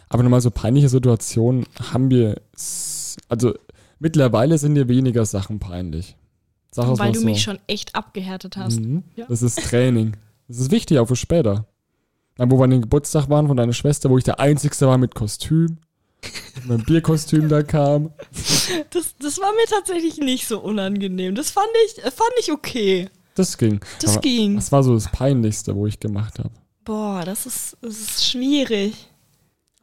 [0.08, 2.40] Aber nochmal so peinliche Situationen haben wir,
[3.28, 3.54] also
[3.98, 6.16] mittlerweile sind dir weniger Sachen peinlich.
[6.70, 7.26] Sag Weil du so.
[7.26, 8.80] mich schon echt abgehärtet hast.
[8.80, 9.04] Mhm.
[9.14, 9.26] Ja.
[9.28, 10.16] Das ist Training.
[10.48, 11.66] Das ist wichtig, auch für später.
[12.36, 14.98] Dann, wo wir an den Geburtstag waren von deiner Schwester, wo ich der Einzige war
[14.98, 15.78] mit Kostüm.
[16.56, 18.10] Mit meinem Bierkostüm da kam.
[18.90, 21.34] Das, das war mir tatsächlich nicht so unangenehm.
[21.34, 23.10] Das fand ich, äh, fand ich okay.
[23.34, 23.80] Das ging.
[24.00, 24.56] Das Aber ging.
[24.56, 26.50] Das war so das Peinlichste, wo ich gemacht habe.
[26.84, 28.94] Boah, das ist, das ist schwierig.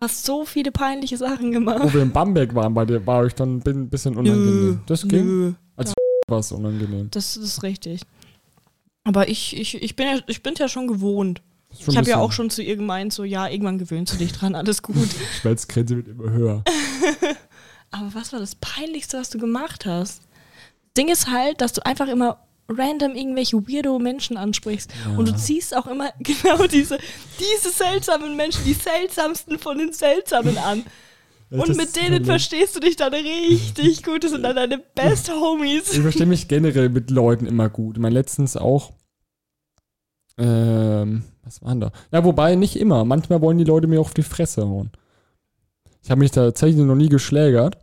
[0.01, 1.81] Hast so viele peinliche Sachen gemacht.
[1.83, 4.81] Wo wir in Bamberg waren, bei dir war ich dann ein bin- bisschen unangenehm.
[4.87, 5.25] Das ging.
[5.25, 5.53] Nö.
[6.27, 7.09] War es unangenehm.
[7.11, 8.01] Das ist richtig.
[9.03, 11.41] Aber ich, ich, ich bin ja, ich bin's ja schon gewohnt.
[11.69, 14.17] Das schon ich habe ja auch schon zu ihr gemeint, so ja, irgendwann gewöhnst du
[14.17, 14.95] dich dran, alles gut.
[15.41, 16.63] Schmerzgrenze wird immer höher.
[17.91, 20.21] Aber was war das Peinlichste, was du gemacht hast?
[20.97, 22.39] Ding ist halt, dass du einfach immer
[22.77, 24.91] random irgendwelche weirdo Menschen ansprichst.
[25.17, 26.97] Und du ziehst auch immer genau diese,
[27.39, 30.83] diese seltsamen Menschen, die seltsamsten von den Seltsamen an.
[31.51, 34.23] Und Das mit denen verstehst du dich dann richtig gut.
[34.23, 35.91] Das sind dann deine Best Homies.
[35.91, 37.97] Ich verstehe mich generell mit Leuten immer gut.
[37.97, 38.93] Ich meine, letztens auch.
[40.37, 41.91] Ähm, was waren da?
[42.13, 43.03] Ja, wobei nicht immer.
[43.03, 44.91] Manchmal wollen die Leute mir auf die Fresse hauen.
[46.03, 47.77] Ich habe mich tatsächlich noch nie geschlägert,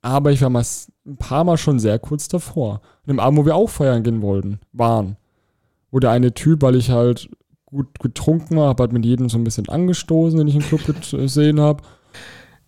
[0.00, 0.64] aber ich war mal
[1.06, 2.80] ein paar Mal schon sehr kurz davor.
[3.04, 5.16] An dem Abend, wo wir auch feiern gehen wollten, waren.
[5.90, 7.28] Wo der eine Typ, weil ich halt
[7.66, 10.82] gut getrunken war, habe halt mit jedem so ein bisschen angestoßen, den ich im Club
[11.10, 11.82] gesehen habe.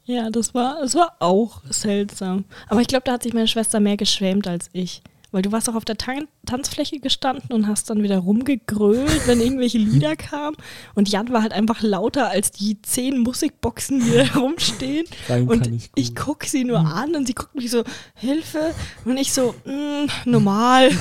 [0.05, 2.45] Ja, das war, das war auch seltsam.
[2.69, 5.03] Aber ich glaube, da hat sich meine Schwester mehr geschämt als ich.
[5.35, 9.41] Weil du warst auch auf der Tan Tanzfläche gestanden und hast dann wieder rumgegrölt, wenn
[9.41, 10.57] irgendwelche Lieder kamen.
[10.95, 15.07] Und Jan war halt einfach lauter als die zehn Musikboxen, die da rumstehen.
[15.29, 17.83] Rein Und ich ich gucke sie nur an und sie guckt mich so,
[18.15, 18.71] Hilfe.
[19.05, 20.91] Und ich so, mm, normal.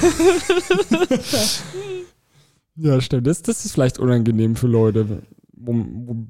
[2.76, 3.28] Ja, stimmt.
[3.28, 5.22] Das, das ist vielleicht unangenehm für Leute.
[5.52, 6.26] Wo, wo,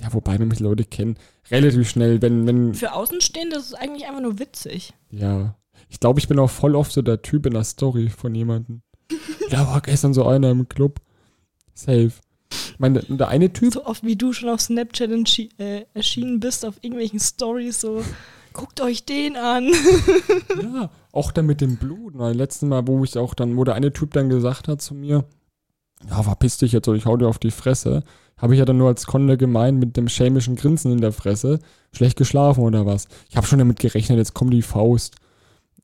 [0.00, 1.18] ja, wobei, die Leute kennen,
[1.50, 4.94] relativ schnell, wenn, wenn, Für Außenstehende ist es eigentlich einfach nur witzig.
[5.10, 5.54] ja.
[5.90, 8.82] Ich glaube, ich bin auch voll oft so der Typ in der Story von jemandem.
[9.50, 11.00] ja, war gestern so einer im Club.
[11.74, 12.12] Safe.
[12.50, 15.10] Ich meine, der, eine Typ, So oft wie du schon auf Snapchat
[15.58, 18.02] äh, erschienen bist, auf irgendwelchen Stories, so,
[18.52, 19.68] guckt euch den an.
[20.62, 22.16] ja, auch dann mit dem Blut.
[22.16, 24.94] Weil letzten Mal, wo ich auch dann, wo der eine Typ dann gesagt hat zu
[24.94, 25.24] mir,
[26.08, 28.02] ja, verpiss dich jetzt oder ich hau dir auf die Fresse,
[28.36, 31.58] habe ich ja dann nur als Konter gemeint mit dem schelmischen Grinsen in der Fresse,
[31.92, 33.06] schlecht geschlafen oder was.
[33.28, 35.16] Ich habe schon damit gerechnet, jetzt kommt die Faust.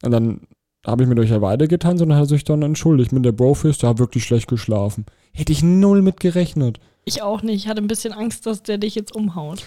[0.03, 0.41] Und dann
[0.87, 3.83] habe ich mit euch ja weitergetanzt und dann hat sich dann entschuldigt mit der Brofist,
[3.83, 5.07] der hat wirklich schlecht geschlafen.
[5.33, 6.79] Hätte ich null mit gerechnet.
[7.05, 7.65] Ich auch nicht.
[7.65, 9.65] Ich hatte ein bisschen Angst, dass der dich jetzt umhaut.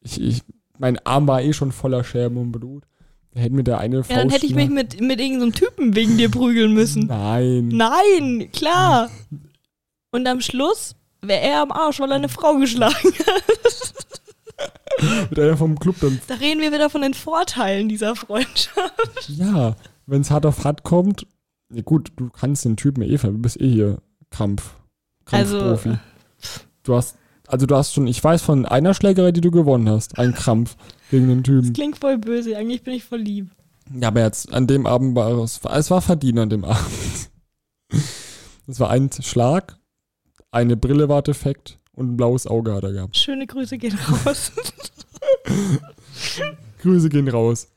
[0.00, 0.42] Ich, ich,
[0.78, 2.84] mein Arm war eh schon voller Scherben und Blut.
[3.34, 5.94] Da hätte mir der eine Faust Ja, dann hätte ich mich mit, mit irgendeinem Typen
[5.94, 7.06] wegen dir prügeln müssen.
[7.06, 7.68] Nein.
[7.68, 9.10] Nein, klar.
[10.10, 12.92] Und am Schluss wäre er am Arsch, weil er eine Frau geschlagen
[13.26, 13.44] hat.
[15.30, 19.28] Mit einer vom Club dann Da reden wir wieder von den Vorteilen dieser Freundschaft.
[19.28, 19.76] Ja,
[20.06, 21.26] wenn es hart auf hart kommt,
[21.72, 23.98] ja gut, du kannst den Typen eh ver, du bist eh hier
[24.30, 24.74] Kampf,
[25.30, 25.98] Also- Kampfprofi.
[26.82, 27.16] du hast,
[27.46, 30.76] also du hast schon, ich weiß von einer Schlägerei, die du gewonnen hast, ein Krampf
[31.10, 31.72] gegen den Typen.
[31.72, 32.56] Klingt voll böse.
[32.56, 33.50] Eigentlich bin ich voll lieb.
[33.94, 36.80] Ja, aber jetzt an dem Abend war es, es war verdient an dem Abend.
[38.66, 39.76] Es war ein Schlag,
[40.50, 43.16] eine Brille war defekt und ein blaues Auge hat er gehabt.
[43.16, 44.52] Schöne Grüße gehen raus.
[46.80, 47.68] Grüße gehen raus.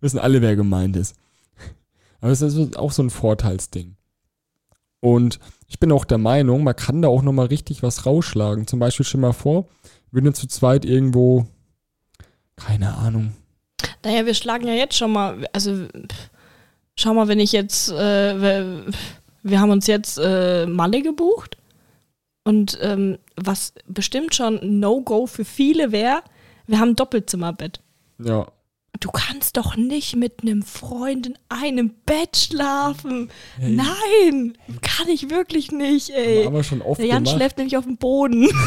[0.00, 1.16] Wissen alle, wer gemeint ist.
[2.20, 3.96] Aber es ist auch so ein Vorteilsding.
[5.00, 8.66] Und ich bin auch der Meinung, man kann da auch nochmal richtig was rausschlagen.
[8.66, 9.68] Zum Beispiel, stell mal vor,
[10.10, 11.46] wir sind zu zweit irgendwo,
[12.56, 13.34] keine Ahnung.
[14.02, 15.86] Naja, wir schlagen ja jetzt schon mal, also
[16.96, 18.86] schau mal, wenn ich jetzt, äh, wir,
[19.42, 21.58] wir haben uns jetzt äh, Malle gebucht
[22.44, 26.22] und ähm, was bestimmt schon ein No-Go für viele wäre,
[26.66, 27.80] wir haben ein Doppelzimmerbett.
[28.22, 28.46] Ja.
[29.00, 33.30] du kannst doch nicht mit einem Freund in einem Bett schlafen.
[33.58, 36.44] Nein, kann ich wirklich nicht, ey.
[36.44, 37.36] Haben wir schon oft Der Jan gemacht.
[37.36, 38.48] schläft nämlich auf dem Boden.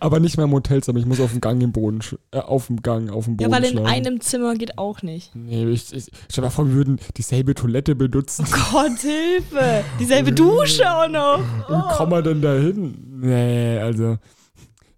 [0.00, 0.98] Aber nicht mehr im Hotelzimmer.
[0.98, 3.56] Ich muss auf dem Gang im Boden, äh, auf dem Gang, auf dem Boden Ja,
[3.56, 5.34] weil in einem Zimmer geht auch nicht.
[5.34, 8.46] Nee, ich, ich, stell dir mal vor, wir würden dieselbe Toilette benutzen.
[8.72, 9.84] Gott, Hilfe.
[10.00, 11.40] Dieselbe Dusche auch noch.
[11.68, 12.94] Wie kommen wir denn da hin?
[13.20, 14.18] Nee, also.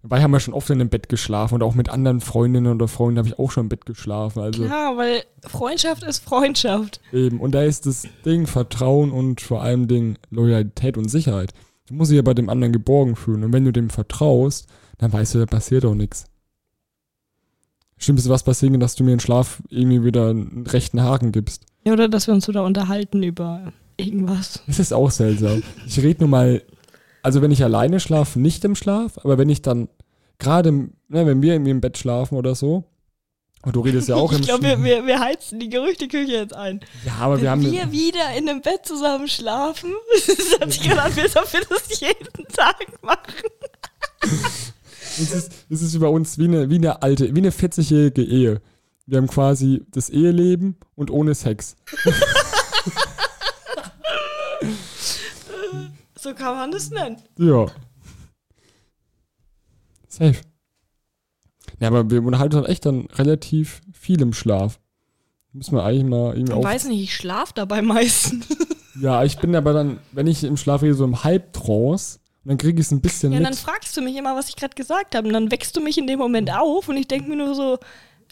[0.01, 2.87] Dabei haben wir schon oft in einem Bett geschlafen und auch mit anderen Freundinnen oder
[2.87, 4.39] Freunden habe ich auch schon im Bett geschlafen.
[4.41, 7.01] Also Ja, weil Freundschaft ist Freundschaft.
[7.11, 7.41] eben.
[7.41, 11.53] Und da ist das Ding Vertrauen und vor allem Ding Loyalität und Sicherheit.
[11.89, 13.43] Du musst dich ja bei dem anderen geborgen fühlen.
[13.43, 14.67] Und wenn du dem vertraust,
[14.99, 16.25] dann weißt du, da passiert auch nichts.
[17.97, 21.65] Schlimmste, was passieren dass du mir in Schlaf irgendwie wieder einen rechten Haken gibst.
[21.83, 24.61] Ja, oder dass wir uns so da unterhalten über irgendwas.
[24.67, 25.63] Das ist auch seltsam.
[25.85, 26.61] Ich rede nur mal,
[27.23, 29.89] also wenn ich alleine schlafe, nicht im Schlaf, aber wenn ich dann
[30.37, 32.85] gerade, im- ne, wenn wir irgendwie im Bett schlafen oder so,
[33.63, 36.53] und du redest ja auch im ich glaube, wir, wir, wir heizen die Gerüchteküche jetzt
[36.53, 36.79] ein.
[37.05, 37.71] Ja, aber wir Wenn haben.
[37.71, 39.93] wir wieder in einem Bett zusammen schlafen,
[40.27, 43.23] das hat sich gerade als ob wir das jeden Tag machen.
[45.21, 48.61] Es ist, es ist über uns wie eine, wie eine alte, wie eine 40-jährige Ehe.
[49.05, 51.75] Wir haben quasi das Eheleben und ohne Sex.
[56.21, 57.15] So kann man das nennen.
[57.37, 57.67] Ja.
[60.09, 60.35] Safe.
[61.79, 64.79] Ja, aber wir unterhalten uns echt dann relativ viel im Schlaf.
[65.53, 66.63] Müssen wir eigentlich mal irgendwie Ich auf.
[66.63, 68.47] weiß nicht, ich schlafe dabei meistens.
[69.01, 72.57] Ja, ich bin aber dann, wenn ich im Schlaf rede, so im Halbtrance, und dann
[72.57, 73.59] kriege ich es ein bisschen Ja, und dann mit.
[73.59, 75.25] fragst du mich immer, was ich gerade gesagt habe.
[75.27, 77.77] Und dann wächst du mich in dem Moment auf und ich denke mir nur so,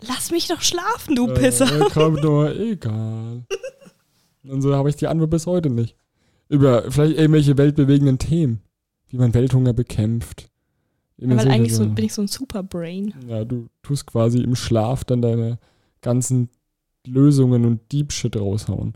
[0.06, 1.74] lass mich doch schlafen, du Pisser.
[1.74, 3.46] Äh, kommt nur, egal.
[4.44, 5.96] Und so habe ich die Antwort bis heute nicht.
[6.50, 8.62] Über vielleicht irgendwelche weltbewegenden Themen,
[9.08, 10.50] wie man Welthunger bekämpft.
[11.18, 13.14] Ja, weil eigentlich so, bin ich so ein Superbrain.
[13.28, 15.58] Ja, du tust quasi im Schlaf dann deine
[16.02, 16.50] ganzen
[17.06, 18.94] Lösungen und Deep Shit raushauen.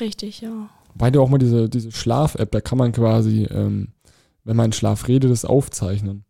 [0.00, 0.68] Richtig, ja.
[0.94, 3.88] Weil du auch mal diese, diese Schlaf-App, da kann man quasi, ähm,
[4.44, 6.24] wenn man in Schlaf redet, das aufzeichnen.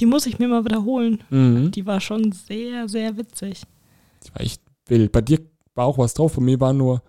[0.00, 1.22] Die muss ich mir mal wiederholen.
[1.28, 1.70] Mhm.
[1.72, 3.62] Die war schon sehr, sehr witzig.
[4.20, 5.12] Das war echt wild.
[5.12, 5.40] Bei dir
[5.74, 7.02] war auch was drauf, bei mir war nur,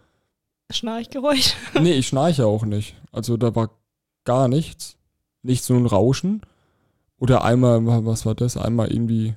[0.71, 1.55] Schnarchgeräusch.
[1.81, 2.95] nee, ich schnarche auch nicht.
[3.11, 3.71] Also da war
[4.23, 4.97] gar nichts.
[5.41, 6.41] Nicht so ein Rauschen.
[7.19, 8.57] Oder einmal, was war das?
[8.57, 9.35] Einmal irgendwie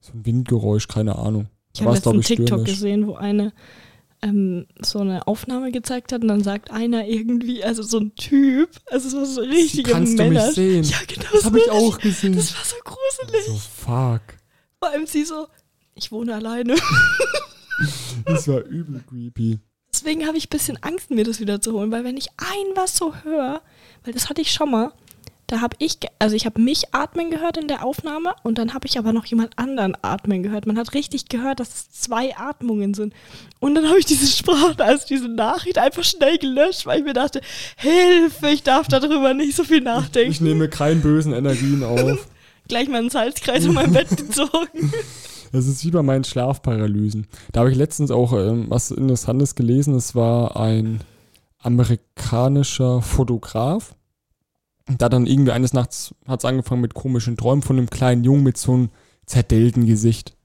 [0.00, 1.48] so ein Windgeräusch, keine Ahnung.
[1.74, 3.52] Ich habe letztens ich, TikTok gesehen, wo eine
[4.22, 8.68] ähm, so eine Aufnahme gezeigt hat und dann sagt einer irgendwie, also so ein Typ,
[8.90, 10.46] also so so richtige kannst du Männer.
[10.46, 10.84] mich sehen?
[10.84, 11.70] Ja, genau Das habe ich so.
[11.70, 12.34] auch gesehen.
[12.36, 13.46] Das war so gruselig.
[13.46, 14.20] So, fuck.
[14.78, 15.46] Vor allem sie so,
[15.94, 16.76] ich wohne alleine.
[18.26, 19.58] Das war übel creepy.
[19.90, 22.76] Deswegen habe ich ein bisschen Angst, mir das wieder zu holen, weil wenn ich ein
[22.76, 23.62] was so höre,
[24.04, 24.92] weil das hatte ich schon mal,
[25.50, 28.86] da habe ich, also ich habe mich atmen gehört in der Aufnahme und dann habe
[28.86, 30.64] ich aber noch jemand anderen atmen gehört.
[30.64, 33.14] Man hat richtig gehört, dass es zwei Atmungen sind.
[33.58, 37.14] Und dann habe ich diese Sprache, also diese Nachricht einfach schnell gelöscht, weil ich mir
[37.14, 37.40] dachte,
[37.76, 40.30] Hilfe, ich darf darüber nicht so viel nachdenken.
[40.30, 42.28] Ich nehme keine bösen Energien auf.
[42.68, 44.92] Gleich mal einen Salzkreis um mein Bett gezogen.
[45.52, 47.26] Das ist wie bei meinen Schlafparalysen.
[47.50, 49.96] Da habe ich letztens auch ähm, was Interessantes gelesen.
[49.96, 51.00] Es war ein
[51.58, 53.96] amerikanischer Fotograf.
[54.98, 58.42] Da dann irgendwie eines Nachts hat es angefangen mit komischen Träumen von einem kleinen Jungen
[58.42, 58.88] mit so einem
[59.26, 60.36] zerdellten Gesicht.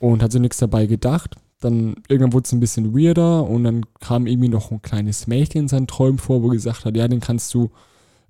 [0.00, 1.36] Und hat sich nichts dabei gedacht.
[1.60, 5.62] Dann irgendwann wurde es ein bisschen weirder und dann kam irgendwie noch ein kleines Mädchen
[5.62, 7.70] in seinen Träumen vor, wo gesagt hat, ja, den kannst du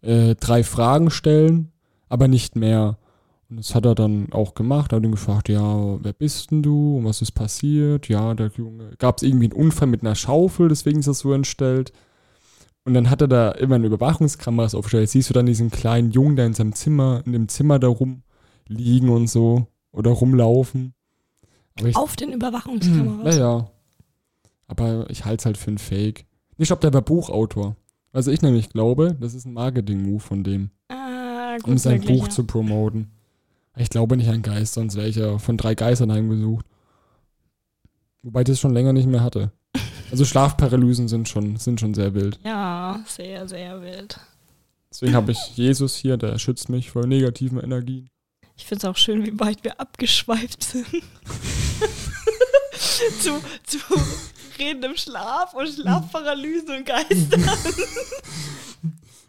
[0.02, 1.72] äh, drei Fragen stellen,
[2.08, 2.98] aber nicht mehr.
[3.50, 4.92] Und das hat er dann auch gemacht.
[4.92, 8.08] Er hat ihn gefragt, ja, wer bist denn du und was ist passiert?
[8.08, 11.32] Ja, der Junge, gab es irgendwie einen Unfall mit einer Schaufel, deswegen ist das so
[11.32, 11.92] entstellt.
[12.84, 15.08] Und dann hat er da immer eine Überwachungskameras aufgestellt.
[15.08, 19.08] Siehst du dann diesen kleinen Jungen da in seinem Zimmer, in dem Zimmer da rumliegen
[19.08, 20.92] und so oder rumlaufen.
[21.82, 23.24] Ich, Auf den Überwachungskameras.
[23.36, 23.70] naja.
[24.66, 26.26] Aber ich halte es halt für ein Fake.
[26.58, 27.76] Ich glaube, der war Buchautor.
[28.12, 32.18] Also ich nämlich glaube, das ist ein Marketing-Move von dem Ah, gut, um sein möglich,
[32.18, 32.30] Buch ja.
[32.30, 33.10] zu promoten.
[33.76, 36.64] Ich glaube nicht an Geist, sonst wäre ich ja von drei Geistern heimgesucht.
[38.22, 39.50] Wobei ich das schon länger nicht mehr hatte.
[40.10, 42.38] Also Schlafparalysen sind schon, sind schon sehr wild.
[42.44, 44.18] Ja, sehr, sehr wild.
[44.90, 48.08] Deswegen habe ich Jesus hier, der schützt mich vor negativen Energien.
[48.56, 50.86] Ich finde es auch schön, wie weit wir abgeschweift sind.
[53.20, 53.78] zu, zu
[54.58, 57.44] Reden im Schlaf und Schlafparalysen und Geistern.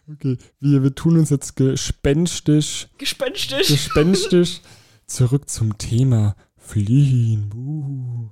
[0.07, 3.69] Okay, wir, wir tun uns jetzt gespenstisch, Gespenstisch.
[3.69, 4.61] gespenstisch
[5.07, 7.51] zurück zum Thema Fliehen.
[7.55, 8.30] Uh,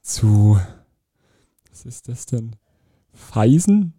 [0.00, 0.60] zu,
[1.78, 2.56] was ist das denn?
[3.12, 3.94] Feisen?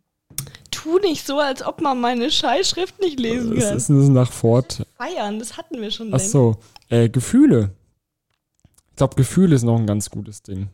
[0.69, 3.77] Tu nicht so, als ob man meine Scheißschrift nicht lesen Was kann.
[3.77, 4.85] ist denn das nach Fort?
[4.97, 6.57] Feiern, das hatten wir schon Ach so,
[6.89, 7.71] äh, Gefühle.
[8.97, 10.67] glaube, Gefühle ist noch ein ganz gutes Ding,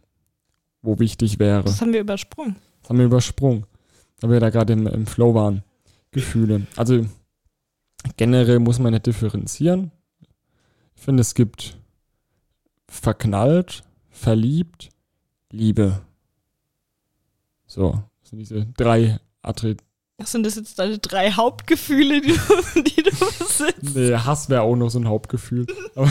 [0.81, 1.63] wo wichtig wäre.
[1.63, 2.55] Das haben wir übersprungen.
[2.81, 3.65] Das haben wir übersprungen,
[4.21, 5.63] weil wir da gerade im, im Flow waren.
[6.11, 6.65] Gefühle.
[6.75, 7.05] Also
[8.17, 9.91] generell muss man nicht differenzieren.
[10.95, 11.77] Ich finde, es gibt
[12.87, 14.89] verknallt, verliebt,
[15.51, 16.01] Liebe.
[17.75, 19.83] So, das sind diese drei Attribute.
[20.23, 23.95] Sind das jetzt deine drei Hauptgefühle, die du, die du besitzt?
[23.95, 25.65] Nee, Hass wäre auch noch so ein Hauptgefühl.
[25.93, 26.09] Aber,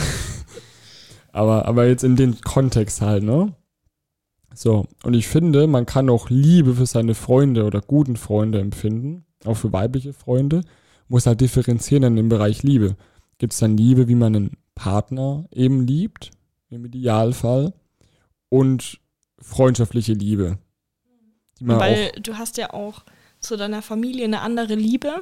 [1.31, 3.55] aber, aber jetzt in den Kontext halt, ne?
[4.53, 9.25] So, und ich finde, man kann auch Liebe für seine Freunde oder guten Freunde empfinden,
[9.43, 10.61] auch für weibliche Freunde,
[11.07, 12.95] muss halt differenzieren in dem Bereich Liebe.
[13.39, 16.29] Gibt es dann Liebe, wie man einen Partner eben liebt,
[16.69, 17.73] im Idealfall,
[18.49, 18.99] und
[19.39, 20.59] freundschaftliche Liebe.
[21.61, 23.03] Weil auch, du hast ja auch
[23.39, 25.21] zu deiner Familie eine andere Liebe,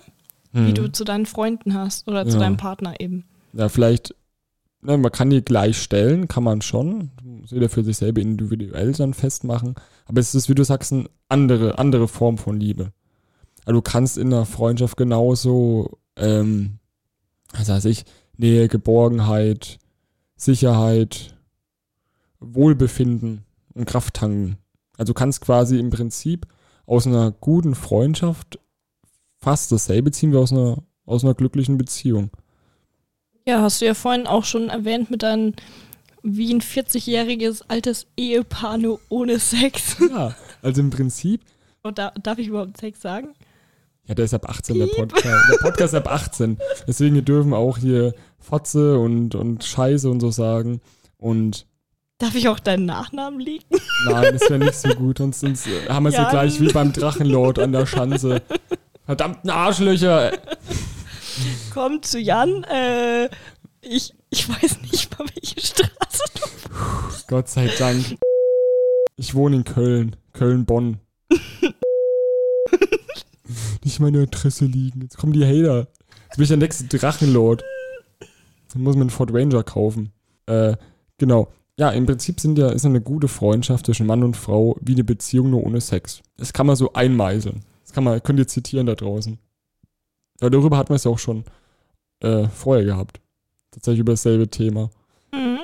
[0.52, 0.76] wie Hm.
[0.76, 2.40] du zu deinen Freunden hast oder zu Ja.
[2.44, 3.26] deinem Partner eben.
[3.54, 4.16] Ja, vielleicht,
[4.82, 7.12] ne, man kann die gleich stellen, kann man schon.
[7.24, 9.76] Muss jeder für sich selber individuell dann festmachen.
[10.06, 12.92] Aber es ist, wie du sagst, eine andere, andere Form von Liebe.
[13.66, 16.80] Also du kannst in einer Freundschaft genauso, ähm,
[17.54, 18.06] was weiß ich,
[18.38, 19.78] Nähe, Geborgenheit,
[20.36, 21.36] Sicherheit,
[22.40, 24.58] Wohlbefinden und Kraft tanken.
[25.04, 26.48] Also du kannst quasi im Prinzip
[26.86, 28.58] aus einer guten Freundschaft
[29.38, 32.30] fast dasselbe ziehen wie aus einer, aus einer glücklichen Beziehung.
[33.46, 35.56] Ja, hast du ja vorhin auch schon erwähnt mit deinem
[36.22, 39.98] wie ein 40-jähriges altes Ehepaar nur ohne Sex.
[40.10, 41.42] Ja, also im Prinzip,
[41.82, 43.34] Und da, darf ich überhaupt Sex sagen?
[44.06, 45.26] ja, der ist ab 18, der Podcast.
[45.52, 46.58] Der Podcast ist ab 18.
[46.88, 50.80] Deswegen wir dürfen auch hier Fotze und, und Scheiße und so sagen.
[51.18, 51.68] Und
[52.24, 53.66] Darf ich auch deinen Nachnamen liegen?
[54.06, 55.18] nein, das wäre nicht so gut.
[55.18, 58.42] Sonst, sonst äh, haben wir es ja gleich wie beim Drachenlord an der Schanze.
[59.06, 60.32] Verdammten Arschlöcher.
[61.74, 62.64] Kommt zu Jan.
[62.64, 63.26] Äh,
[63.82, 66.42] ich, ich weiß nicht mal, welche Straße du.
[67.28, 68.18] Gott sei Dank.
[69.18, 70.16] Ich wohne in Köln.
[70.32, 71.02] Köln-Bonn.
[73.84, 75.02] nicht meine Adresse liegen.
[75.02, 75.88] Jetzt kommen die Hater.
[76.28, 77.66] Jetzt bin ich der nächste Drachenlord.
[78.72, 80.14] Dann muss man einen Ford Ranger kaufen.
[80.46, 80.78] Äh,
[81.18, 81.52] genau.
[81.78, 85.04] Ja, im Prinzip sind ja, ist eine gute Freundschaft zwischen Mann und Frau wie eine
[85.04, 86.22] Beziehung nur ohne Sex.
[86.38, 87.62] Das kann man so einmeißeln.
[87.84, 89.40] Das kann man, könnt ihr zitieren da draußen.
[90.40, 91.46] Aber darüber hat man es ja auch schon
[92.20, 93.20] äh, vorher gehabt.
[93.72, 94.92] Tatsächlich über dasselbe Thema.
[95.32, 95.60] Mhm.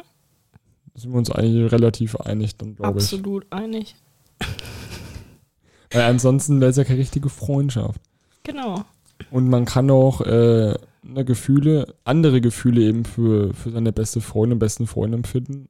[0.93, 3.05] Da sind wir uns eigentlich relativ einig, dann glaube ich.
[3.05, 3.95] Absolut einig.
[5.91, 8.01] Weil ansonsten wäre es ja keine richtige Freundschaft.
[8.43, 8.84] Genau.
[9.30, 14.57] Und man kann auch äh, ne, Gefühle, andere Gefühle eben für, für seine beste Freundin,
[14.57, 15.70] besten Freund empfinden,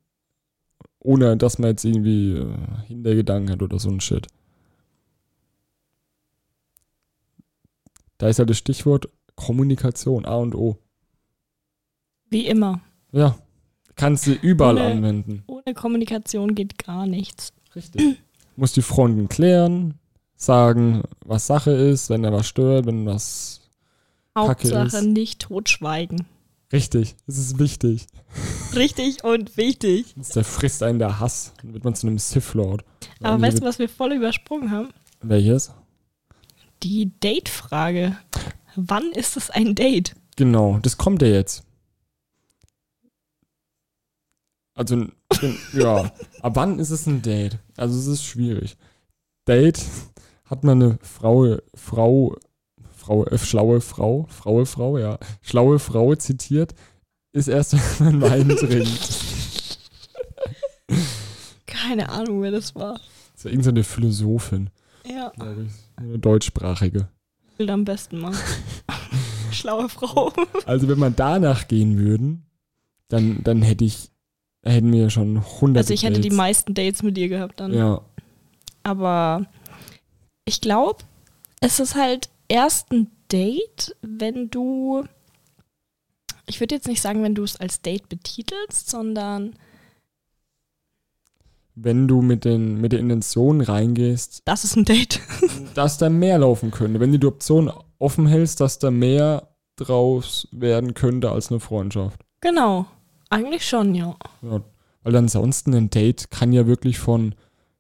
[1.00, 2.56] ohne dass man jetzt irgendwie äh,
[2.88, 4.28] Hintergedanken hat oder so ein Shit.
[8.18, 10.78] Da ist ja das Stichwort Kommunikation, A und O.
[12.30, 12.82] Wie immer.
[13.12, 13.38] Ja,
[13.96, 15.44] kannst du überall Ohne- anwenden.
[15.48, 17.54] Ohne Kommunikation geht gar nichts.
[17.76, 18.22] Richtig.
[18.56, 19.96] Muss die Freundin klären,
[20.36, 23.62] sagen, was Sache ist, wenn er was stört, wenn was
[24.34, 25.06] Kacke Hauptsache ist.
[25.06, 26.26] nicht totschweigen.
[26.72, 28.06] Richtig, das ist wichtig.
[28.76, 30.14] Richtig und wichtig.
[30.36, 31.54] Der frisst einen der Hass.
[31.62, 32.84] Dann wird man zu einem Sith-Lord.
[33.22, 34.90] Aber weißt du, was wir voll übersprungen haben?
[35.22, 35.72] Welches?
[36.84, 38.18] Die Date-Frage.
[38.76, 40.16] Wann ist es ein Date?
[40.36, 41.64] Genau, das kommt ja jetzt.
[44.76, 45.08] Also,
[45.74, 46.12] ja.
[46.42, 47.58] Ab wann ist es ein Date?
[47.76, 48.78] Also, es ist schwierig.
[49.46, 49.82] Date
[50.46, 52.38] hat man eine Frau, Frau,
[53.10, 56.76] Frau, äh, schlaue Frau, fraue Frau, ja, schlaue Frau zitiert,
[57.34, 59.80] ist erst, wenn man Wein trinkt.
[61.66, 62.94] Keine Ahnung, wer das war.
[62.94, 63.02] Das
[63.38, 64.70] ist ja irgendeine Philosophin,
[65.08, 65.72] Ja, glaube ich.
[65.96, 67.10] Eine deutschsprachige.
[67.58, 68.34] Bild am besten mal.
[69.52, 70.32] Schlaue Frau.
[70.68, 72.46] Also wenn man danach gehen würden,
[73.08, 74.12] dann, dann hätte ich,
[74.64, 77.74] hätten wir schon hunderte Also ich hätte die meisten Dates mit dir gehabt dann.
[77.74, 78.02] Ja,
[78.84, 79.48] Aber
[80.46, 81.04] ich glaube,
[81.60, 85.06] es ist halt erst ein Date, wenn du.
[86.48, 89.56] Ich würde jetzt nicht sagen, wenn du es als Date betitelst, sondern
[91.76, 95.22] wenn du mit, den, mit der Intention reingehst, das ist ein Date.
[95.76, 97.00] dass da mehr laufen könnte.
[97.00, 102.20] Wenn du die Option offen hältst, dass da mehr draus werden könnte als eine Freundschaft.
[102.42, 102.86] Genau.
[103.30, 104.16] Eigentlich schon, ja.
[104.42, 104.62] Ja,
[105.04, 107.36] weil ansonsten ein Date kann ja wirklich von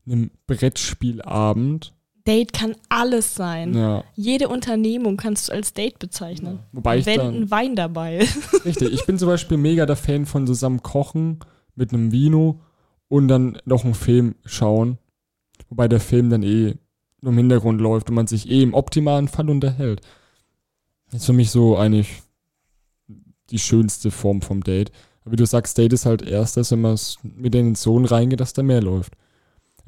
[0.05, 1.93] einem Brettspielabend,
[2.29, 3.73] Date kann alles sein.
[3.73, 6.59] ja, Jede Unternehmung kannst du als Date bezeichnen.
[6.71, 8.37] wobei ich wenn dann, ein Wein dabei ist.
[8.65, 11.39] richtig, ich bin zum Beispiel mega der Fan von zusammen kochen
[11.73, 12.61] mit einem Vino
[13.07, 14.99] und dann noch einen Film schauen,
[15.69, 16.75] wobei der Film dann eh
[17.21, 20.01] nur im Hintergrund läuft und man sich eh im optimalen Fall unterhält.
[21.11, 22.21] Das ist für mich so eigentlich
[23.49, 24.91] die schönste Form vom Date.
[25.21, 28.39] Aber wie du sagst, Date ist halt erst, dass wenn man mit den Sohn reingeht,
[28.39, 29.13] dass da mehr läuft.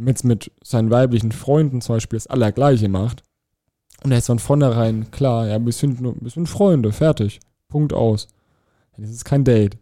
[0.01, 3.21] Wenn man jetzt mit seinen weiblichen Freunden zum Beispiel das Allergleiche macht
[4.03, 7.93] und er ist von vornherein klar, ja, wir sind, nur, wir sind Freunde, fertig, Punkt
[7.93, 8.27] aus.
[8.95, 9.77] Dann ist es kein Date.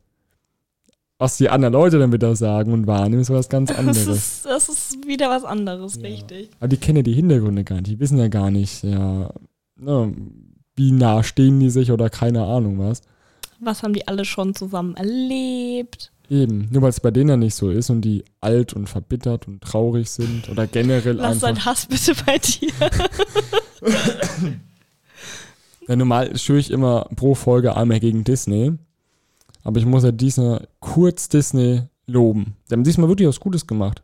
[1.20, 4.07] Was die anderen Leute dann wieder sagen und wahrnehmen, ist was ganz Das anderes.
[4.07, 6.01] ist, das ist wieder was anderes, Ja.
[6.01, 6.49] richtig.
[6.59, 7.88] Aber die kennen ja die Hintergründe gar nicht.
[7.88, 9.30] Die wissen ja gar nicht, ja,
[9.78, 10.13] ne,
[10.76, 13.01] wie nah stehen die sich oder keine Ahnung was.
[13.61, 16.11] Was haben die alle schon zusammen erlebt?
[16.30, 19.47] Eben, nur weil es bei denen ja nicht so ist und die alt und verbittert
[19.47, 21.47] und traurig sind oder generell Lass einfach.
[21.47, 22.71] deinen Hass bitte bei dir.
[25.88, 28.73] Ja, normal schwöre ich immer pro Folge einmal gegen Disney.
[29.63, 32.55] Aber ich muss ja diesmal kurz Disney loben.
[32.69, 34.03] Die haben diesmal wirklich was Gutes gemacht.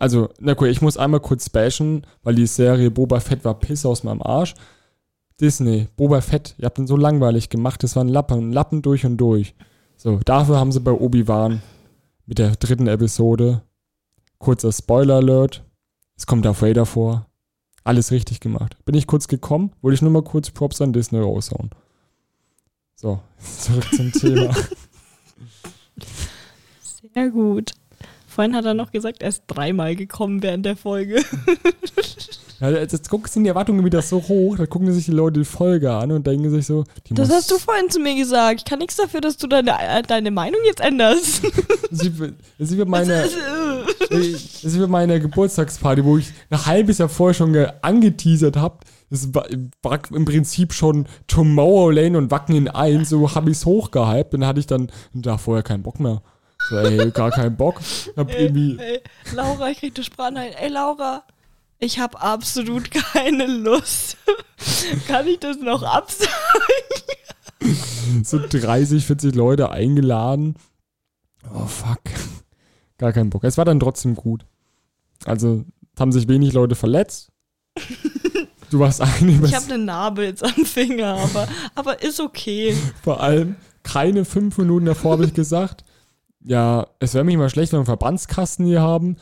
[0.00, 3.86] Also, na cool, ich muss einmal kurz bashen, weil die Serie Boba Fett war Piss
[3.86, 4.54] aus meinem Arsch.
[5.40, 9.16] Disney, Boba Fett, ihr habt den so langweilig gemacht, das waren Lappen, Lappen durch und
[9.18, 9.54] durch.
[9.96, 11.62] So, dafür haben sie bei Obi-Wan
[12.26, 13.62] mit der dritten Episode,
[14.38, 15.64] kurzer Spoiler-Alert,
[16.16, 17.26] es kommt Darth Vader vor,
[17.84, 18.76] alles richtig gemacht.
[18.84, 21.70] Bin ich kurz gekommen, wollte ich nur mal kurz Props an Disney raushauen.
[22.94, 24.54] So, zurück zum Thema.
[27.14, 27.74] Sehr gut.
[28.34, 31.22] Vorhin hat er noch gesagt, er ist dreimal gekommen während der Folge.
[32.60, 32.92] Ja, jetzt,
[33.32, 36.26] sind die Erwartungen wieder so hoch, da gucken sich die Leute die Folge an und
[36.26, 38.60] denken sich so, Das hast du vorhin zu mir gesagt.
[38.60, 41.42] Ich kann nichts dafür, dass du deine, äh, deine Meinung jetzt änderst.
[41.90, 42.12] Sie,
[42.58, 46.64] sie wird meine, Das ist, äh, es ist wie bei meiner Geburtstagsparty, wo ich ein
[46.64, 48.78] halbes Jahr vorher schon ge- angeteasert habe.
[49.10, 54.32] Das war, im Prinzip schon Tomorrowland und Wacken in eins, so habe ich es hochgehypt.
[54.32, 56.22] Dann hatte ich dann da vorher keinen Bock mehr.
[56.68, 57.80] So, ey, gar keinen Bock.
[58.16, 59.02] Hab Ey, irgendwie, ey,
[59.34, 60.58] Laura, ich krieg eine Sprachnachricht.
[60.58, 61.24] Ey, Laura,
[61.78, 64.16] ich habe absolut keine Lust.
[65.06, 66.32] Kann ich das noch absagen?
[68.22, 70.56] so 30, 40 Leute eingeladen.
[71.52, 72.00] Oh, fuck.
[72.98, 73.44] Gar keinen Bock.
[73.44, 74.46] Es war dann trotzdem gut.
[75.24, 77.30] Also, es haben sich wenig Leute verletzt.
[78.70, 82.76] Du warst eine Ich habe eine Narbe jetzt am Finger, aber, aber ist okay.
[83.02, 85.84] Vor allem keine fünf Minuten davor habe ich gesagt,
[86.44, 89.16] ja, es wäre mich mal schlecht, wenn wir einen Verbandskasten hier haben.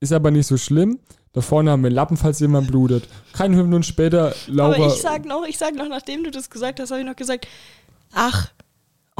[0.00, 0.98] Ist aber nicht so schlimm.
[1.32, 3.08] Da vorne haben wir Lappen, falls jemand blutet.
[3.32, 4.74] Keine fünf Minuten später, Laura.
[4.74, 7.16] Aber ich sag noch, ich sag noch, nachdem du das gesagt hast, habe ich noch
[7.16, 7.46] gesagt,
[8.12, 8.50] ach,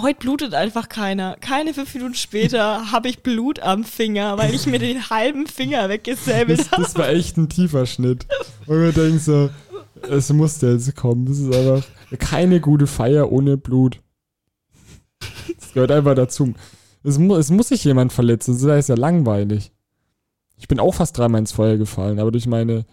[0.00, 1.36] heute blutet einfach keiner.
[1.40, 5.88] Keine fünf Minuten später habe ich Blut am Finger, weil ich mir den halben Finger
[5.88, 6.82] weggesäbelt habe.
[6.82, 8.26] das war echt ein tiefer Schnitt.
[8.66, 9.50] Und wir denken so,
[10.08, 11.26] es musste jetzt kommen.
[11.26, 11.86] Das ist einfach
[12.18, 14.00] keine gute Feier ohne Blut.
[15.58, 16.54] Das gehört einfach dazu.
[17.06, 19.70] Es, mu es muss sich jemand verletzen, das ist ja langweilig.
[20.58, 22.84] Ich bin auch fast dreimal ins Feuer gefallen, aber durch meine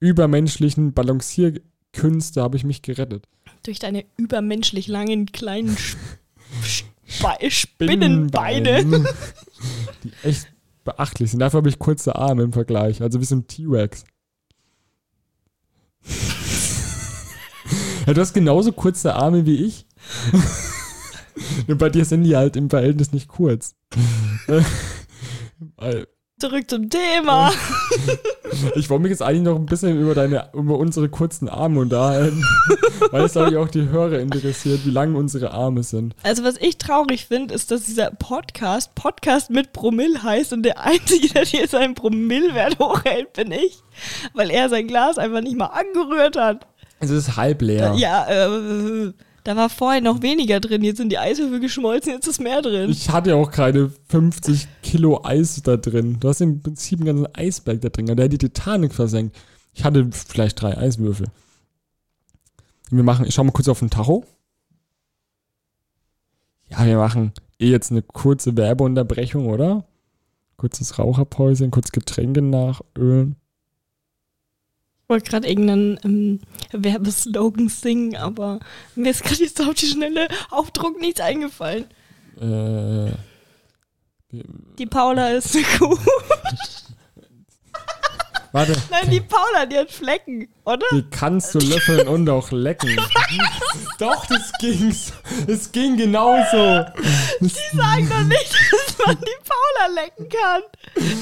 [0.00, 3.28] übermenschlichen Balancierkünste habe ich mich gerettet.
[3.62, 6.02] Durch deine übermenschlich langen kleinen Sp
[7.06, 8.84] Sp Spinnenbeine.
[10.02, 10.48] Die echt
[10.82, 11.38] beachtlich sind.
[11.38, 13.00] Dafür habe ich kurze Arme im Vergleich.
[13.02, 14.02] Also wie so ein T-Rex.
[18.06, 19.86] ja, du hast genauso kurze Arme wie ich.
[21.66, 23.74] Nur bei dir sind die halt im Verhältnis nicht kurz.
[26.40, 27.52] Zurück zum Thema.
[28.74, 32.42] ich wollte mich jetzt eigentlich noch ein bisschen über deine, über unsere kurzen Arme unterhalten.
[33.10, 36.14] Weil es glaube ich auch die Hörer interessiert, wie lang unsere Arme sind.
[36.22, 40.80] Also was ich traurig finde, ist, dass dieser Podcast Podcast mit Promille heißt und der
[40.80, 43.82] Einzige, der hier seinen Promillewert hochhält, bin ich.
[44.32, 46.66] Weil er sein Glas einfach nicht mal angerührt hat.
[47.00, 47.92] Es ist halb leer.
[47.96, 49.12] Ja, äh,
[49.44, 50.82] da war vorher noch weniger drin.
[50.82, 52.90] Jetzt sind die Eiswürfel geschmolzen, jetzt ist mehr drin.
[52.90, 56.18] Ich hatte auch keine 50 Kilo Eis da drin.
[56.20, 58.06] Du hast im Prinzip einen ganzen Eisberg da drin.
[58.06, 59.36] Der hat die Titanic versenkt.
[59.72, 61.28] Ich hatte vielleicht drei Eiswürfel.
[62.90, 64.24] Wir machen, ich schau mal kurz auf den Tacho.
[66.68, 69.84] Ja, wir machen eh jetzt eine kurze Werbeunterbrechung, oder?
[70.56, 73.36] Kurzes Raucherpäuschen, kurz Getränke nachölen.
[75.10, 76.40] Ich wollte gerade irgendeinen ähm,
[76.70, 78.60] Werbeslogan singen, aber
[78.94, 81.86] mir ist gerade jetzt auf die schnelle Aufdruck nichts eingefallen.
[82.40, 83.10] Äh,
[84.78, 85.98] Die Paula ist eine Kuh.
[88.52, 90.86] warte, Nein, die Paula, die hat Flecken, oder?
[90.92, 92.96] die kannst du löffeln und auch lecken.
[93.98, 95.12] Doch, das ging so.
[95.46, 96.84] Es ging genauso.
[97.40, 100.62] Die sagen doch nicht, dass man die Paula lecken kann.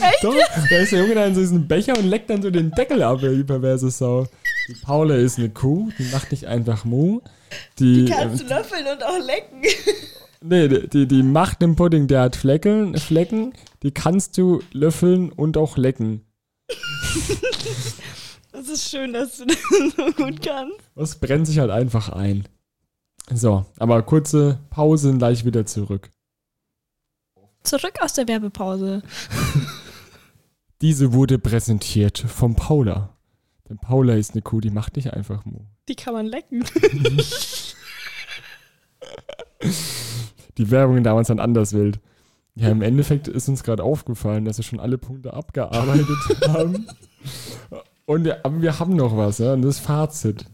[0.00, 0.22] Echt?
[0.24, 0.34] Doch,
[0.70, 3.02] da ist der Junge dann in so diesen Becher und leckt dann so den Deckel
[3.02, 4.26] ab, die perverse Sau.
[4.68, 7.20] Die Paula ist eine Kuh, die macht nicht einfach Mu.
[7.78, 9.62] Die, Die kannst du äh, löffeln und auch lecken.
[10.42, 15.32] nee, die, die, die macht den Pudding, der hat Flecken, Flecken, die kannst du löffeln
[15.32, 16.24] und auch lecken.
[18.52, 19.56] Das ist schön, dass du das
[19.96, 20.80] so gut kannst.
[20.96, 22.48] Das brennt sich halt einfach ein.
[23.32, 26.10] So, aber kurze Pause und gleich wieder zurück.
[27.62, 29.02] Zurück aus der Werbepause.
[30.80, 33.16] Diese wurde präsentiert von Paula.
[33.68, 35.60] Denn Paula ist eine Kuh, die macht nicht einfach Mu.
[35.88, 36.64] Die kann man lecken.
[40.56, 42.00] Die Werbung damals dann anders wild.
[42.58, 46.08] Ja, im Endeffekt ist uns gerade aufgefallen, dass wir schon alle Punkte abgearbeitet
[46.48, 46.86] haben.
[48.04, 50.44] Und ja, aber wir haben noch was, ja, und das Fazit.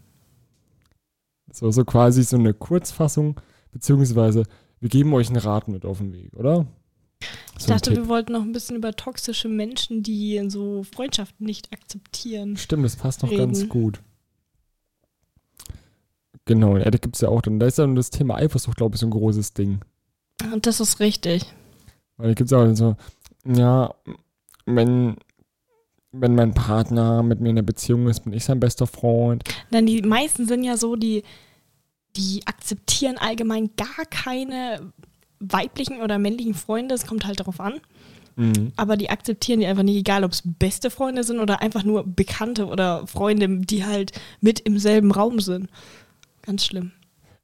[1.50, 3.40] So, so quasi so eine Kurzfassung,
[3.72, 4.42] beziehungsweise
[4.80, 6.66] wir geben euch einen Rat mit auf den Weg, oder?
[7.56, 11.46] Ich So ein dachte, wir wollten noch ein bisschen über toxische Menschen, die so Freundschaften
[11.46, 12.56] nicht akzeptieren.
[12.56, 13.52] Stimmt, das passt noch reden.
[13.52, 14.02] ganz gut.
[16.44, 18.96] Genau, ja, da gibt es ja auch dann, da ist dann das Thema Eifersucht, glaube
[18.96, 19.80] ich, so ein großes Ding.
[20.52, 21.46] Und das ist richtig.
[22.16, 22.96] Weil da gibt es auch so,
[23.44, 23.94] ja,
[24.66, 25.16] wenn,
[26.12, 29.44] wenn mein Partner mit mir in einer Beziehung ist, bin ich sein bester Freund.
[29.70, 31.22] Dann die meisten sind ja so, die,
[32.16, 34.92] die akzeptieren allgemein gar keine
[35.40, 36.94] weiblichen oder männlichen Freunde.
[36.94, 37.80] Es kommt halt darauf an.
[38.36, 38.72] Mhm.
[38.76, 42.04] Aber die akzeptieren die einfach nicht, egal ob es beste Freunde sind oder einfach nur
[42.04, 45.68] Bekannte oder Freunde, die halt mit im selben Raum sind.
[46.42, 46.92] Ganz schlimm.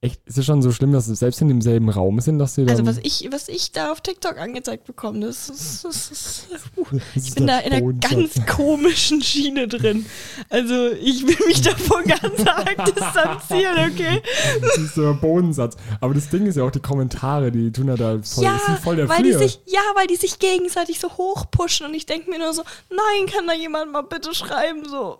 [0.03, 2.64] Echt, ist es schon so schlimm, dass sie selbst in demselben Raum sind, dass sie
[2.64, 2.70] dann...
[2.70, 6.48] Also was ich, was ich da auf TikTok angezeigt bekomme, das ist, das ist,
[7.14, 10.07] ich bin da in einer ganz komischen Schiene drin.
[10.48, 14.22] Also ich will mich davon ganz arg distanzieren, okay?
[14.62, 15.76] Das ist so ein Bodensatz.
[16.01, 18.96] Aber das Ding ist ja auch die Kommentare, die tun ja da voll, ja, voll
[18.96, 22.38] der weil die sich, ja, weil die sich gegenseitig so hochpushen und ich denke mir
[22.38, 25.18] nur so, nein, kann da jemand mal bitte schreiben, so.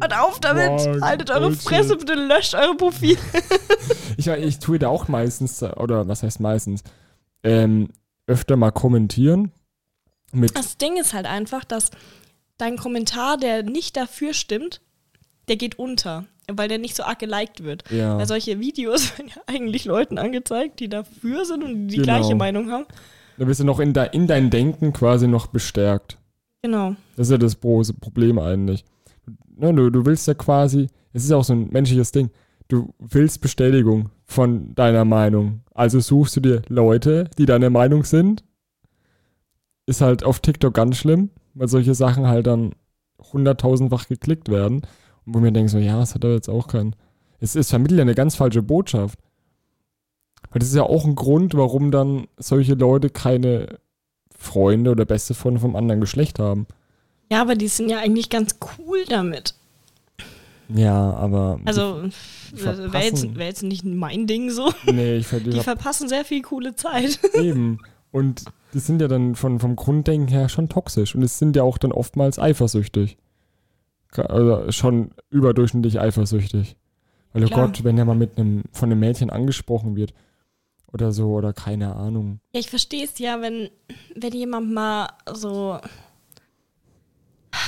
[0.00, 1.62] Hört auf damit, Boah, haltet eure Bullshit.
[1.62, 3.18] Fresse, bitte löscht eure Profile.
[4.16, 6.82] Ich, ich tue da auch meistens, oder was heißt meistens,
[7.42, 7.88] ähm,
[8.26, 9.50] öfter mal kommentieren.
[10.32, 11.90] Mit, Das Ding ist halt einfach, dass
[12.58, 14.80] dein Kommentar, der nicht dafür stimmt,
[15.48, 17.90] der geht unter, weil der nicht so arg geliked wird.
[17.90, 22.04] ja, Weil solche Videos werden ja eigentlich Leuten angezeigt, die dafür sind und die Genau.
[22.20, 22.86] gleiche Meinung haben.
[23.36, 26.18] da bist du noch in, de, in dein Denken quasi noch bestärkt.
[26.62, 26.94] Genau.
[27.16, 28.84] Das ist ja das große Problem eigentlich.
[29.56, 32.30] Ne, du, du willst ja quasi, es ist auch so ein menschliches Ding,
[32.68, 35.60] du willst Bestätigung von deiner Meinung.
[35.74, 38.44] Also suchst du dir Leute, die deiner Meinung sind.
[39.86, 42.74] Ist halt auf TikTok ganz schlimm, weil solche Sachen halt dann
[43.32, 44.82] hunderttausendfach geklickt werden.
[45.26, 46.96] Und wo mir denke so, ja, das hat er jetzt auch keinen.
[47.38, 49.18] Es, es vermittelt ja eine ganz falsche Botschaft.
[50.50, 53.78] Weil das ist ja auch ein Grund, warum dann solche Leute keine
[54.36, 56.66] Freunde oder beste Freunde vom anderen Geschlecht haben.
[57.30, 59.54] Ja, aber die sind ja eigentlich ganz cool damit.
[60.68, 61.60] Ja, aber.
[61.64, 62.02] Also,
[62.52, 64.72] die wäre jetzt, wär jetzt nicht mein Ding so.
[64.86, 67.18] nee, ich Die verpassen sehr viel coole Zeit.
[67.34, 67.80] eben.
[68.10, 71.14] Und die sind ja dann von, vom Grunddenken her schon toxisch.
[71.14, 73.16] Und es sind ja auch dann oftmals eifersüchtig.
[74.12, 76.76] Also schon überdurchschnittlich eifersüchtig.
[77.32, 77.66] Weil, oh Klar.
[77.66, 80.14] Gott, wenn er mal mit einem, von einem Mädchen angesprochen wird
[80.92, 82.38] oder so, oder keine Ahnung.
[82.52, 83.68] Ja, ich verstehe es ja, wenn,
[84.14, 85.78] wenn jemand mal so.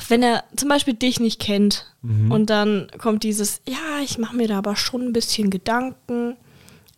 [0.08, 2.30] Wenn er zum Beispiel dich nicht kennt Mhm.
[2.30, 6.36] und dann kommt dieses, ja, ich mache mir da aber schon ein bisschen Gedanken.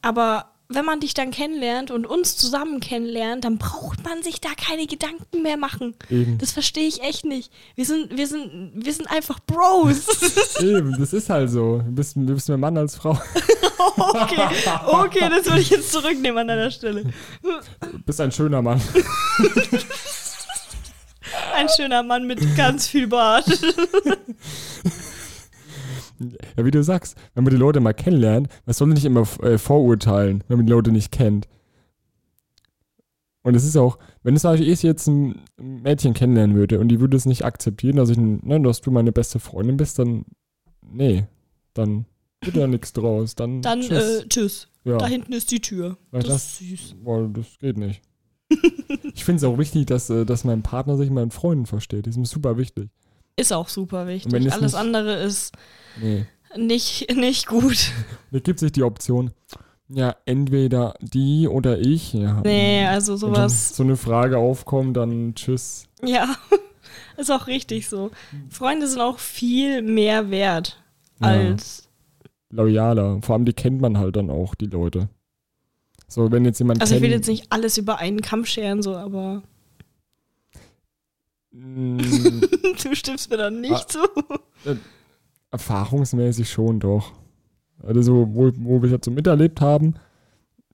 [0.03, 4.51] Aber wenn man dich dann kennenlernt und uns zusammen kennenlernt, dann braucht man sich da
[4.55, 5.95] keine Gedanken mehr machen.
[6.11, 6.37] Eben.
[6.37, 7.51] Das verstehe ich echt nicht.
[7.75, 10.07] Wir sind, wir sind, wir sind einfach Bros.
[10.61, 11.79] Eben, das ist halt so.
[11.79, 13.13] Du bist, du bist mehr Mann als Frau.
[13.97, 14.43] okay,
[14.87, 17.05] okay, das würde ich jetzt zurücknehmen an deiner Stelle.
[17.43, 18.79] Du bist ein schöner Mann.
[21.55, 23.47] Ein schöner Mann mit ganz viel Bart.
[26.57, 29.57] Ja, wie du sagst, wenn man die Leute mal kennenlernt, man soll nicht immer äh,
[29.57, 31.47] vorurteilen, wenn man die Leute nicht kennt.
[33.43, 37.17] Und es ist auch, wenn es ich jetzt ein Mädchen kennenlernen würde und die würde
[37.17, 40.25] es nicht akzeptieren, dass ich, ne, dass du meine beste Freundin bist, dann
[40.83, 41.25] nee,
[41.73, 42.05] dann
[42.43, 43.37] wird ja nichts draus.
[43.37, 44.23] Dann, Dann tschüss.
[44.23, 44.69] äh, tschüss.
[44.85, 45.99] ja, Da hinten ist die Tür.
[46.11, 46.95] Weil Das das- ist süß.
[47.05, 48.03] boah, das geht nicht.
[49.15, 52.07] Ich finde es auch wichtig, dass, äh, dass mein Partner sich mit meinen Freunden versteht.
[52.07, 52.89] Das ist super wichtig.
[53.37, 54.47] Ist auch super wenn wichtig.
[54.47, 55.53] es Alles nicht- andere ist
[56.01, 56.27] Nee.
[56.57, 57.91] nicht, nicht gut.
[58.33, 59.31] Da gibt sich die Option,
[59.89, 62.13] ja, entweder die oder ich.
[62.15, 62.41] Ja.
[62.45, 63.77] Nee, also Wenn sowas.
[63.77, 65.85] so eine Frage aufkommt, dann tschüss.
[66.05, 66.35] Ja,
[67.17, 68.11] ist auch richtig so.
[68.51, 70.83] Freunde sind auch viel mehr wert
[71.21, 71.29] Ja.
[71.29, 71.85] als.
[72.51, 73.21] Loyaler.
[73.23, 75.09] Vor allem die kennt man halt dann auch, die Leute.
[76.09, 78.97] So, wenn jetzt jemand Also ich will jetzt nicht alles über einen Kamm scheren, so,
[78.97, 79.43] aber
[81.51, 81.99] Mm,
[82.83, 83.87] du stimmst mir dann nicht Ah.
[84.67, 84.79] zu.
[85.51, 87.13] erfahrungsmäßig schon doch.
[87.83, 89.95] Also so, wo, wo wir jetzt so miterlebt haben,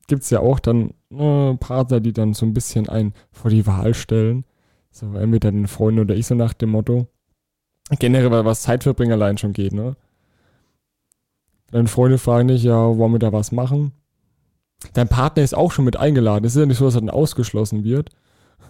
[0.09, 3.67] gibt es ja auch dann äh, Partner, die dann so ein bisschen einen vor die
[3.67, 4.45] Wahl stellen.
[4.91, 7.07] So entweder den Freund oder ich, so nach dem Motto.
[7.99, 9.97] Generell, weil was Zeitverbringen allein schon geht, ne?
[11.71, 13.93] Deine Freunde fragen dich, ja, wollen wir da was machen?
[14.93, 16.45] Dein Partner ist auch schon mit eingeladen.
[16.45, 18.11] Es ist ja nicht so, dass er dann ausgeschlossen wird.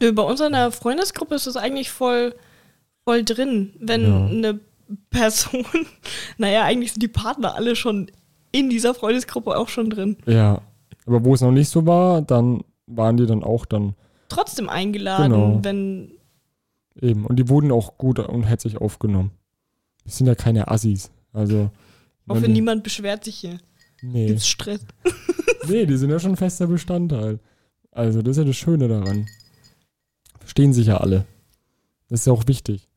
[0.00, 2.34] Nö, Bei uns in der Freundesgruppe ist es eigentlich voll,
[3.04, 4.26] voll drin, wenn Ja.
[4.26, 4.60] eine
[5.10, 5.64] Person,
[6.38, 8.10] naja, eigentlich sind die Partner alle schon
[8.52, 10.16] in dieser Freundesgruppe auch schon drin.
[10.26, 10.60] Ja.
[11.06, 13.94] Aber wo es noch nicht so war, dann waren die dann auch dann
[14.28, 15.58] Trotzdem eingeladen, Genau.
[15.62, 16.12] wenn.
[17.00, 17.26] eben.
[17.26, 19.30] Und die wurden auch gut und herzlich aufgenommen.
[20.06, 21.10] Die sind ja keine Assis.
[21.32, 21.70] Also.
[22.28, 23.58] Hoffe, niemand beschwert sich hier.
[24.02, 24.26] Nee.
[24.26, 24.80] Gibt's Stress?
[25.68, 27.40] Nee, die sind ja schon fester Bestandteil.
[27.90, 29.26] Also, das ist ja das Schöne daran.
[30.40, 31.26] Verstehen sich ja alle.
[32.08, 32.88] Das ist ja auch wichtig.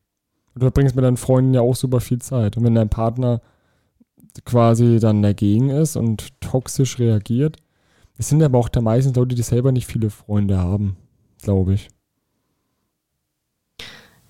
[0.54, 2.56] Und du verbringst mit deinen Freunden ja auch super viel Zeit.
[2.56, 3.40] Und wenn dein Partner
[4.44, 7.56] quasi dann dagegen ist und toxisch reagiert,
[8.16, 10.96] es sind aber auch der meisten Leute, die selber nicht viele Freunde haben,
[11.42, 11.88] glaube ich.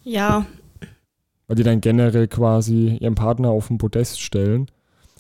[0.03, 0.47] Ja,
[1.47, 4.71] Weil die dann generell quasi ihren Partner auf den Podest stellen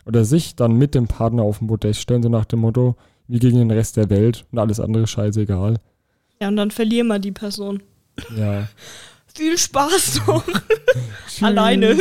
[0.08, 2.96] oder sich dann mit dem Partner auf den Podest stellen, so nach dem Motto,
[3.28, 5.76] wie gegen den Rest der Welt und alles andere scheißegal.
[6.40, 7.82] ja, und dann verlieren wir die Person.
[8.36, 8.68] Ja.
[9.34, 10.44] Viel Spaß noch.
[11.42, 11.96] Alleine.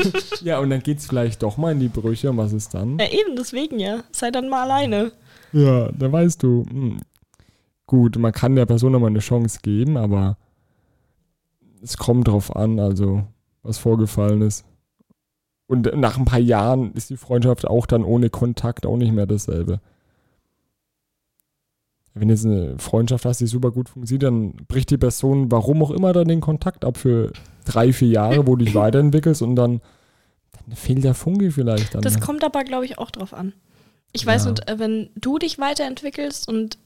[0.42, 2.28] ja, und dann geht's vielleicht doch mal in die Brüche.
[2.30, 2.98] Und was ist dann?
[2.98, 4.02] Ja, eben, deswegen ja.
[4.10, 5.12] Sei dann mal alleine.
[5.52, 6.66] Ja, da weißt du.
[6.68, 6.98] Hm.
[7.86, 10.36] Gut, man kann der Person nochmal eine Chance geben, aber
[11.80, 13.22] es kommt drauf an, also
[13.62, 14.64] was vorgefallen ist.
[15.68, 19.26] Und nach ein paar Jahren ist die Freundschaft auch dann ohne Kontakt auch nicht mehr
[19.26, 19.80] dasselbe.
[22.14, 25.82] Wenn du jetzt eine Freundschaft hast, die super gut funktioniert, dann bricht die Person, warum
[25.82, 27.32] auch immer, dann den Kontakt ab für
[27.64, 29.80] drei, vier Jahre, wo du dich weiterentwickelst und dann,
[30.66, 32.02] dann fehlt der Funke vielleicht dann.
[32.02, 32.20] Das ne?
[32.20, 33.54] kommt aber, glaube ich, auch drauf an.
[34.12, 34.50] Ich weiß Ja.
[34.50, 36.76] nicht, äh, wenn du dich weiterentwickelst und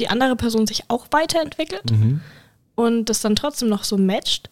[0.00, 2.20] die andere Person sich auch weiterentwickelt Mhm.
[2.74, 4.48] und das dann trotzdem noch so matcht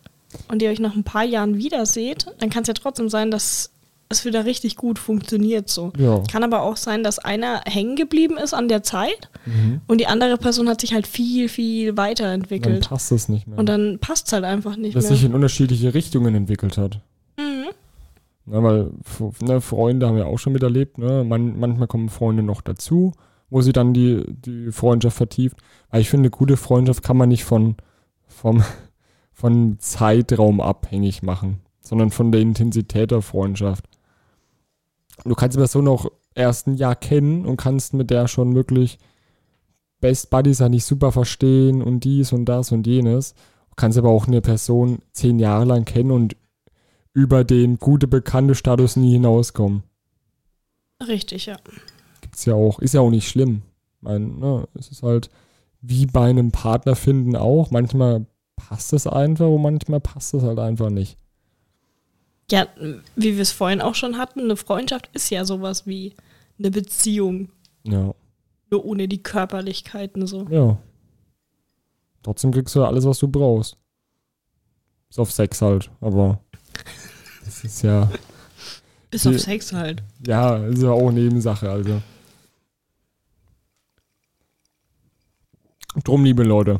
[0.49, 3.31] und ihr euch nach ein paar Jahren wieder seht, dann kann es ja trotzdem sein,
[3.31, 3.70] dass
[4.12, 5.93] es wieder richtig gut funktioniert so.
[5.97, 6.20] Ja.
[6.31, 9.81] Kann aber auch sein, dass einer hängen geblieben ist an der Zeit Mhm.
[9.87, 12.89] und die andere Person hat sich halt viel, viel Dann weiterentwickelt.
[12.89, 13.57] passt das nicht mehr.
[13.59, 15.12] Und dann passt es halt einfach nicht dass mehr.
[15.14, 17.01] sich in unterschiedliche Richtungen entwickelt hat.
[17.39, 17.66] Mhm.
[18.47, 18.91] Ne, weil
[19.43, 20.99] ne, Freunde haben wir auch schon miterlebt.
[20.99, 21.22] Ne?
[21.24, 23.12] Man, manchmal kommen Freunde noch dazu,
[23.49, 25.57] wo sie dann die, die Freundschaft vertieft.
[25.91, 27.76] Weil ich finde, gute Freundschaft kann man nicht von,
[28.26, 28.62] vom,
[29.41, 33.88] von Zeitraum abhängig machen, sondern von der Intensität der Freundschaft.
[35.24, 38.99] Du kannst die Person auch erst ein Jahr kennen und kannst mit der schon wirklich
[40.01, 43.32] Best Buddies eigentlich super verstehen und dies und das und jenes.
[43.70, 46.36] Du kannst aber auch eine Person zehn Jahre lang kennen und
[47.14, 49.84] über den gute bekannte Status nie hinauskommen.
[51.07, 51.57] Richtig, ja.
[52.20, 53.62] Gibt's ja auch, ist ja auch nicht schlimm.
[53.95, 55.30] Ich mein, ne, es ist halt
[55.80, 57.70] wie bei einem Partner finden auch.
[57.70, 58.26] Manchmal
[58.70, 61.18] passt es einfach und manchmal passt es halt einfach nicht.
[62.52, 62.68] Ja,
[63.16, 66.14] wie wir es vorhin auch schon hatten, eine Freundschaft ist ja sowas wie
[66.56, 67.48] eine Beziehung,
[67.82, 68.14] Ja.
[68.70, 70.46] nur ohne die Körperlichkeiten so.
[70.50, 70.78] Ja.
[72.22, 73.76] Trotzdem kriegst du alles, was du brauchst.
[75.08, 76.38] Bis auf Sex halt, aber
[77.44, 78.08] das ist ja,
[79.10, 80.00] Bis auf Sex halt.
[80.24, 82.00] ja, ist ja auch Nebensache, also.
[86.04, 86.78] Drum, liebe Leute.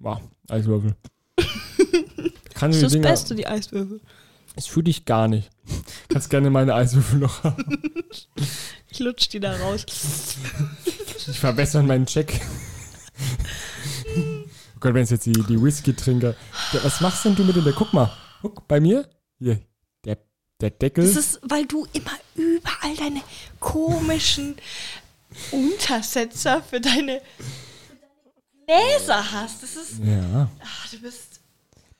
[0.00, 0.94] Wow, Eiswürfel.
[2.54, 4.00] Kann Das ist das Dinger- Beste, die Eiswürfel.
[4.54, 5.50] Das fühle ich gar nicht.
[6.08, 7.64] Kannst gerne meine Eiswürfel noch haben.
[8.88, 9.84] Ich lutsch die da raus.
[11.28, 12.40] Ich verbessere meinen Check.
[14.74, 16.34] Oh Gott, wenn es jetzt die, die Whisky-Trinker.
[16.82, 17.64] Was machst denn du mit dem?
[17.74, 18.10] Guck mal.
[18.40, 19.06] Guck, bei mir.
[19.38, 19.60] Hier.
[20.06, 20.16] Der,
[20.62, 21.04] der Deckel.
[21.06, 23.20] Das ist, weil du immer überall deine
[23.60, 24.54] komischen
[25.50, 27.20] Untersetzer für deine
[28.66, 29.62] Gläser hast.
[29.62, 29.92] Das ist.
[30.04, 31.40] ja, Ach, du bist.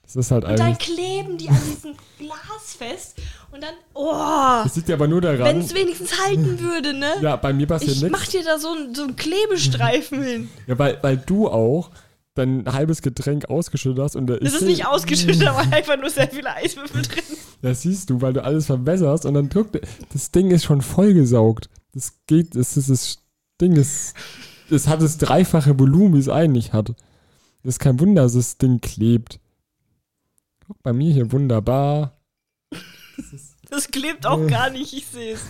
[0.03, 3.17] das ist halt Und dann kleben die an diesem Glas fest.
[3.51, 3.73] Und dann.
[3.93, 4.63] Oh!
[4.63, 5.59] Das liegt ja aber nur Wenn daran.
[5.59, 7.13] es wenigstens halten würde, ne?
[7.21, 8.31] Ja, bei mir passiert Ich mach nichts.
[8.31, 10.49] dir da so einen, so einen Klebestreifen hin.
[10.67, 11.91] Ja, weil, weil du auch
[12.35, 16.27] dein halbes Getränk ausgeschüttet hast und da Das ist nicht ausgeschüttet, waren einfach nur sehr
[16.29, 17.23] viele Eiswürfel drin.
[17.63, 19.69] Das siehst du, weil du alles verbesserst und dann guck,
[20.13, 21.69] das Ding ist schon vollgesaugt.
[21.95, 23.17] Das geht, das, ist das
[23.59, 24.13] Ding ist,
[24.69, 26.89] es hat das dreifache Volumen, wie es eigentlich hat.
[27.63, 29.39] Das ist kein Wunder, dass das Ding klebt.
[30.65, 32.19] Guck bei mir hier wunderbar.
[33.69, 35.41] Das klebt auch gar nicht, ich sehe es.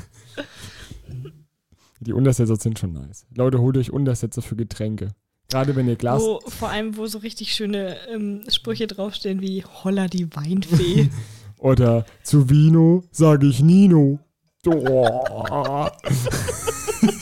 [2.00, 3.26] Die Untersetzer sind schon nice.
[3.36, 5.10] Leute, holt euch Untersetzer für Getränke.
[5.50, 6.22] Gerade wenn ihr Glas.
[6.22, 11.10] Wo, vor allem, wo so richtig schöne ähm, Sprüche draufstehen wie Holla die Weinfee.
[11.58, 14.20] Oder zu Vino sage ich Nino.
[14.70, 15.88] Oh.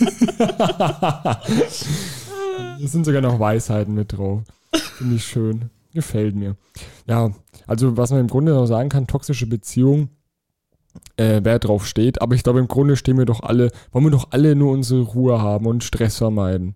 [2.84, 4.42] Es sind sogar noch Weisheiten mit drauf.
[4.98, 5.70] Finde ich schön.
[5.94, 6.58] Gefällt mir.
[7.08, 7.32] Ja,
[7.68, 10.10] also was man im Grunde noch sagen kann, toxische Beziehung
[11.18, 12.22] äh, wer drauf steht.
[12.22, 15.02] Aber ich glaube, im Grunde stehen wir doch alle, wollen wir doch alle nur unsere
[15.02, 16.76] Ruhe haben und Stress vermeiden.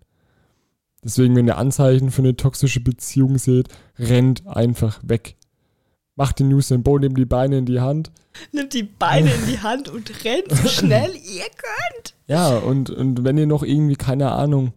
[1.03, 5.37] Deswegen, wenn ihr Anzeichen für eine toxische Beziehung seht, rennt einfach weg.
[6.19, 8.11] Macht den News Bo, nehmt die Beine in die Hand.
[8.51, 12.13] Nimmt die Beine in die Hand und rennt so schnell ihr könnt.
[12.27, 14.73] Ja, und, und wenn ihr noch irgendwie, keine Ahnung,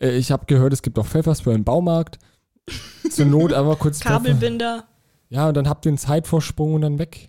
[0.00, 2.18] äh, ich habe gehört, es gibt auch Pfefferspray im Baumarkt.
[3.08, 4.82] Zur Not einfach kurz Kabelbinder.
[5.28, 7.28] Ja, und dann habt ihr einen Zeitvorsprung und dann weg.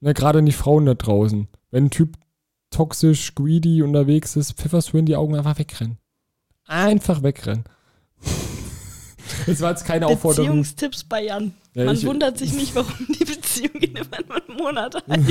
[0.00, 1.46] Na, gerade an die Frauen da draußen.
[1.70, 2.16] Wenn ein Typ
[2.70, 5.98] toxisch, greedy unterwegs ist, Pfefferspray in die Augen einfach wegrennen.
[6.66, 7.62] Einfach wegrennen.
[9.48, 10.46] Das war jetzt keine Aufforderung.
[10.48, 11.52] Beziehungstipps bei Jan.
[11.74, 15.26] Ja, Man wundert sich nicht, warum die Beziehungen immer einen Monat halten.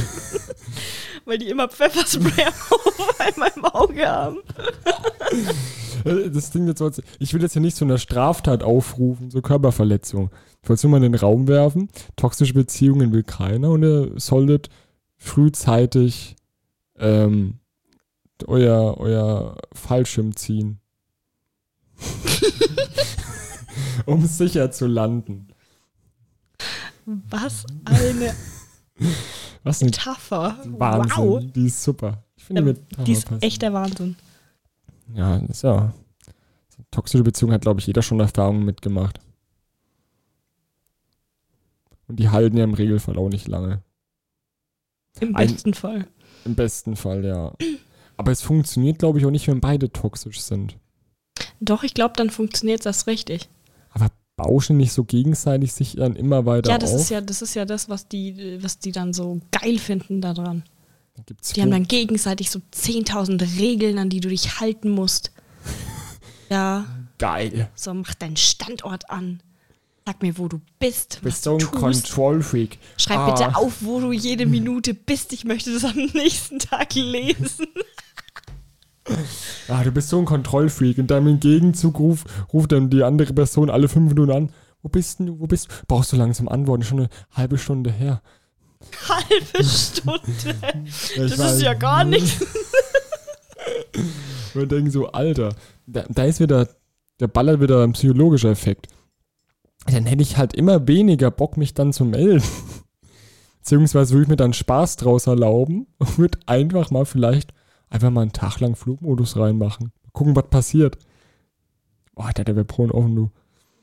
[1.25, 4.37] Weil die immer Pfefferspray auf einmal im Auge haben.
[6.05, 6.81] Äh, Das Ding jetzt,
[7.19, 10.29] ich will jetzt ja nicht zu einer Straftat aufrufen, so Körperverletzung.
[10.63, 11.89] Ich wollte es nur mal in den Raum werfen.
[12.15, 14.69] Toxische Beziehungen will keiner und ihr solltet
[15.17, 16.35] frühzeitig
[16.97, 17.55] ähm,
[18.45, 20.79] euer, euer Fallschirm ziehen.
[24.05, 25.47] um sicher zu landen.
[27.05, 28.33] Was eine
[29.63, 30.57] Was ein Metapher.
[30.65, 31.11] Wahnsinn.
[31.17, 31.43] Wow.
[31.55, 32.23] Die ist super.
[32.35, 34.15] Ich finde, Ähm, Metapher Die ist echt der Wahnsinn.
[35.13, 35.93] Ja, ist ja.
[36.91, 39.19] Toxische Beziehung hat, glaube ich, jeder schon Erfahrungen mitgemacht.
[42.07, 43.81] Und die halten ja im Regelfall auch nicht lange.
[45.19, 46.07] Im Ein- besten Fall.
[46.45, 47.53] Im besten Fall, ja.
[48.15, 50.77] Aber es funktioniert, glaube ich, auch nicht, wenn beide toxisch sind.
[51.59, 53.49] Doch, ich glaube, dann funktioniert das richtig.
[54.37, 57.01] Bauschen nicht so gegenseitig sich dann immer weiter Ja, das auf.
[57.01, 60.63] ist ja, das ist ja das, was die, was die dann so geil finden daran.
[61.15, 65.31] Da gibt's Die haben dann gegenseitig so 10.000 Regeln, an die du dich halten musst.
[66.49, 66.85] Ja,
[67.17, 67.69] geil.
[67.75, 69.41] so mach deinen Standort an.
[70.05, 71.17] Sag mir, wo du bist.
[71.17, 71.59] Du bist so ein.
[71.69, 72.77] Control-Freak.
[72.95, 73.31] Schreib Ah.
[73.31, 75.33] bitte auf, wo du jede Minute bist.
[75.33, 77.67] Ich möchte das am nächsten Tag lesen.
[79.67, 80.97] Ah, du bist so ein Kontrollfreak.
[80.97, 84.49] Und dann im Gegenzug ruf, ruft dann die andere Person alle fünf Minuten an.
[84.81, 85.39] Wo bist denn du?
[85.39, 85.73] Wo bist du?
[85.87, 86.83] Brauchst du langsam antworten?
[86.83, 88.21] Schon eine halbe Stunde her.
[89.07, 90.21] Halbe Stunde.
[91.17, 91.53] Das weiß.
[91.53, 92.41] ist ja gar nichts.
[93.95, 95.53] Und wir denken so, Alter,
[95.85, 96.67] da, da ist wieder,
[97.19, 98.87] der ballert wieder ein psychologischer Effekt.
[99.85, 102.43] Dann hätte ich halt immer weniger Bock, mich dann zu melden.
[103.59, 107.53] Beziehungsweise würde ich mir dann Spaß draus erlauben und würde einfach mal vielleicht
[107.89, 109.91] einfach mal einen Tag lang Flugmodus reinmachen.
[110.13, 110.97] Gucken, was passiert.
[112.15, 113.31] Oh, der wäre pro und offen, du.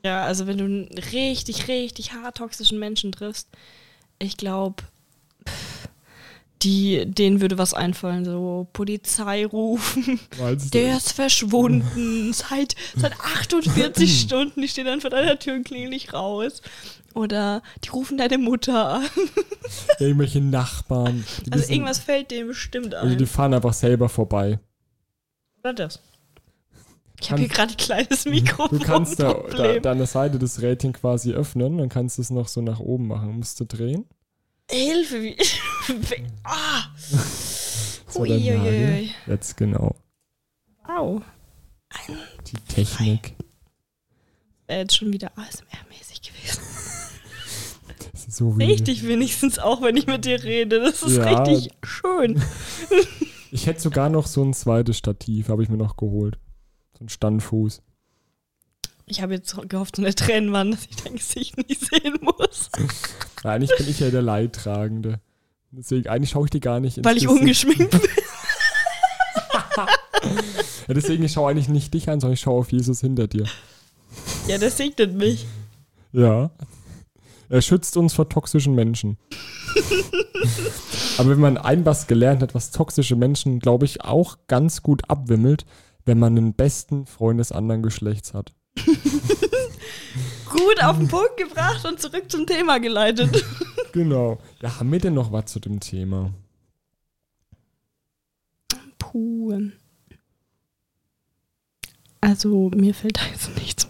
[0.05, 3.48] Ja, also wenn du einen richtig, richtig hart toxischen Menschen triffst,
[4.18, 4.82] ich glaube,
[6.62, 10.18] die, denen würde was einfallen, so Polizei rufen,
[10.72, 15.90] der ist verschwunden, seit, seit 48 Stunden, die stehen dann vor deiner Tür und klingen
[15.90, 16.62] nicht raus.
[17.15, 19.07] Oder die rufen deine Mutter an.
[20.01, 21.25] Irgendwelche Nachbarn.
[21.47, 23.29] Die Also wissen- irgendwas fällt dem bestimmt Also die ein.
[23.29, 24.59] fahren einfach selber vorbei.
[25.61, 26.01] Oder das.
[27.21, 28.81] Ich habe hier gerade ein kleines Du Mikrofon.
[28.81, 32.61] kannst da, da, deine Seite des Rating quasi öffnen, dann kannst du es noch so
[32.61, 33.39] nach oben machen.
[33.39, 34.05] Musst du drehen.
[34.71, 35.37] Hilfe, wie.
[36.45, 36.83] ah!
[38.17, 39.11] Uiuiui.
[39.27, 39.95] Jetzt genau.
[40.87, 41.23] Wow.
[42.47, 43.35] Die Technik.
[44.67, 46.61] Wäre jetzt schon wieder ASMR-mäßig gewesen.
[48.28, 50.80] So wie, Richtig wenigstens auch, wenn ich mit dir rede.
[50.80, 51.42] Das ist Ja.
[51.42, 52.42] richtig schön.
[53.50, 56.39] Ich hätte sogar noch so ein zweites Stativ, habe ich mir noch geholt.
[56.98, 57.82] So ein Standfuß.
[59.06, 62.68] Ich habe jetzt gehofft, so eine Tränenwand, dass ich dein Gesicht nicht sehen muss.
[63.44, 65.20] Eigentlich bin ich ja der Leidtragende.
[65.70, 67.40] Deswegen, eigentlich schaue ich dir gar nicht ins Weil ich Gesicht.
[67.40, 68.01] ungeschminkt bin.
[70.89, 73.44] Ja, deswegen, ich schaue eigentlich nicht dich an, sondern ich schaue auf Jesus hinter dir.
[74.47, 75.47] Ja, der segnet mich.
[76.12, 76.51] Ja.
[77.49, 79.19] Er schützt uns vor toxischen Menschen.
[81.19, 85.09] Aber wenn man ein was gelernt hat, was toxische Menschen, glaube ich, auch ganz gut
[85.09, 85.65] abwimmelt,
[86.05, 88.53] wenn man einen besten Freund des anderen Geschlechts hat.
[90.51, 93.45] Gut auf den Punkt gebracht und zurück zum Thema geleitet.
[93.93, 94.39] Genau.
[94.61, 96.33] Ja, haben wir denn noch was zu dem Thema?
[98.99, 99.71] Puh.
[102.21, 103.84] Also, mir fällt da jetzt nichts.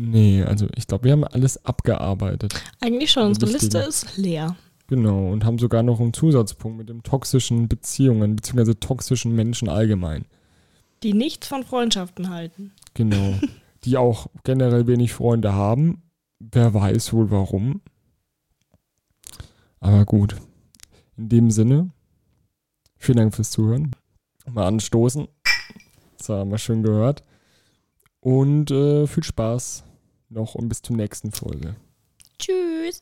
[0.00, 2.54] Nee, also ich glaube, wir haben alles abgearbeitet.
[2.80, 3.50] Eigentlich schon, unsere.
[3.50, 4.54] Liste ist leer.
[4.86, 5.32] Genau.
[5.32, 10.24] Und haben sogar noch einen Zusatzpunkt mit dem toxischen Beziehungen, beziehungsweise toxischen Menschen allgemein.
[11.02, 12.72] Die nichts von Freundschaften halten.
[12.94, 13.34] Genau.
[13.84, 16.02] Die auch generell wenig Freunde haben.
[16.38, 17.80] Wer weiß wohl warum.
[19.80, 20.36] Aber gut.
[21.16, 21.90] In dem Sinne,
[22.96, 23.96] vielen Dank fürs Zuhören.
[24.48, 25.26] Mal anstoßen.
[26.18, 27.24] Das haben wir schön gehört.
[28.20, 29.84] Und äh, viel Spaß
[30.30, 31.76] noch und bis zur nächsten Folge.
[32.38, 32.96] Tschüss.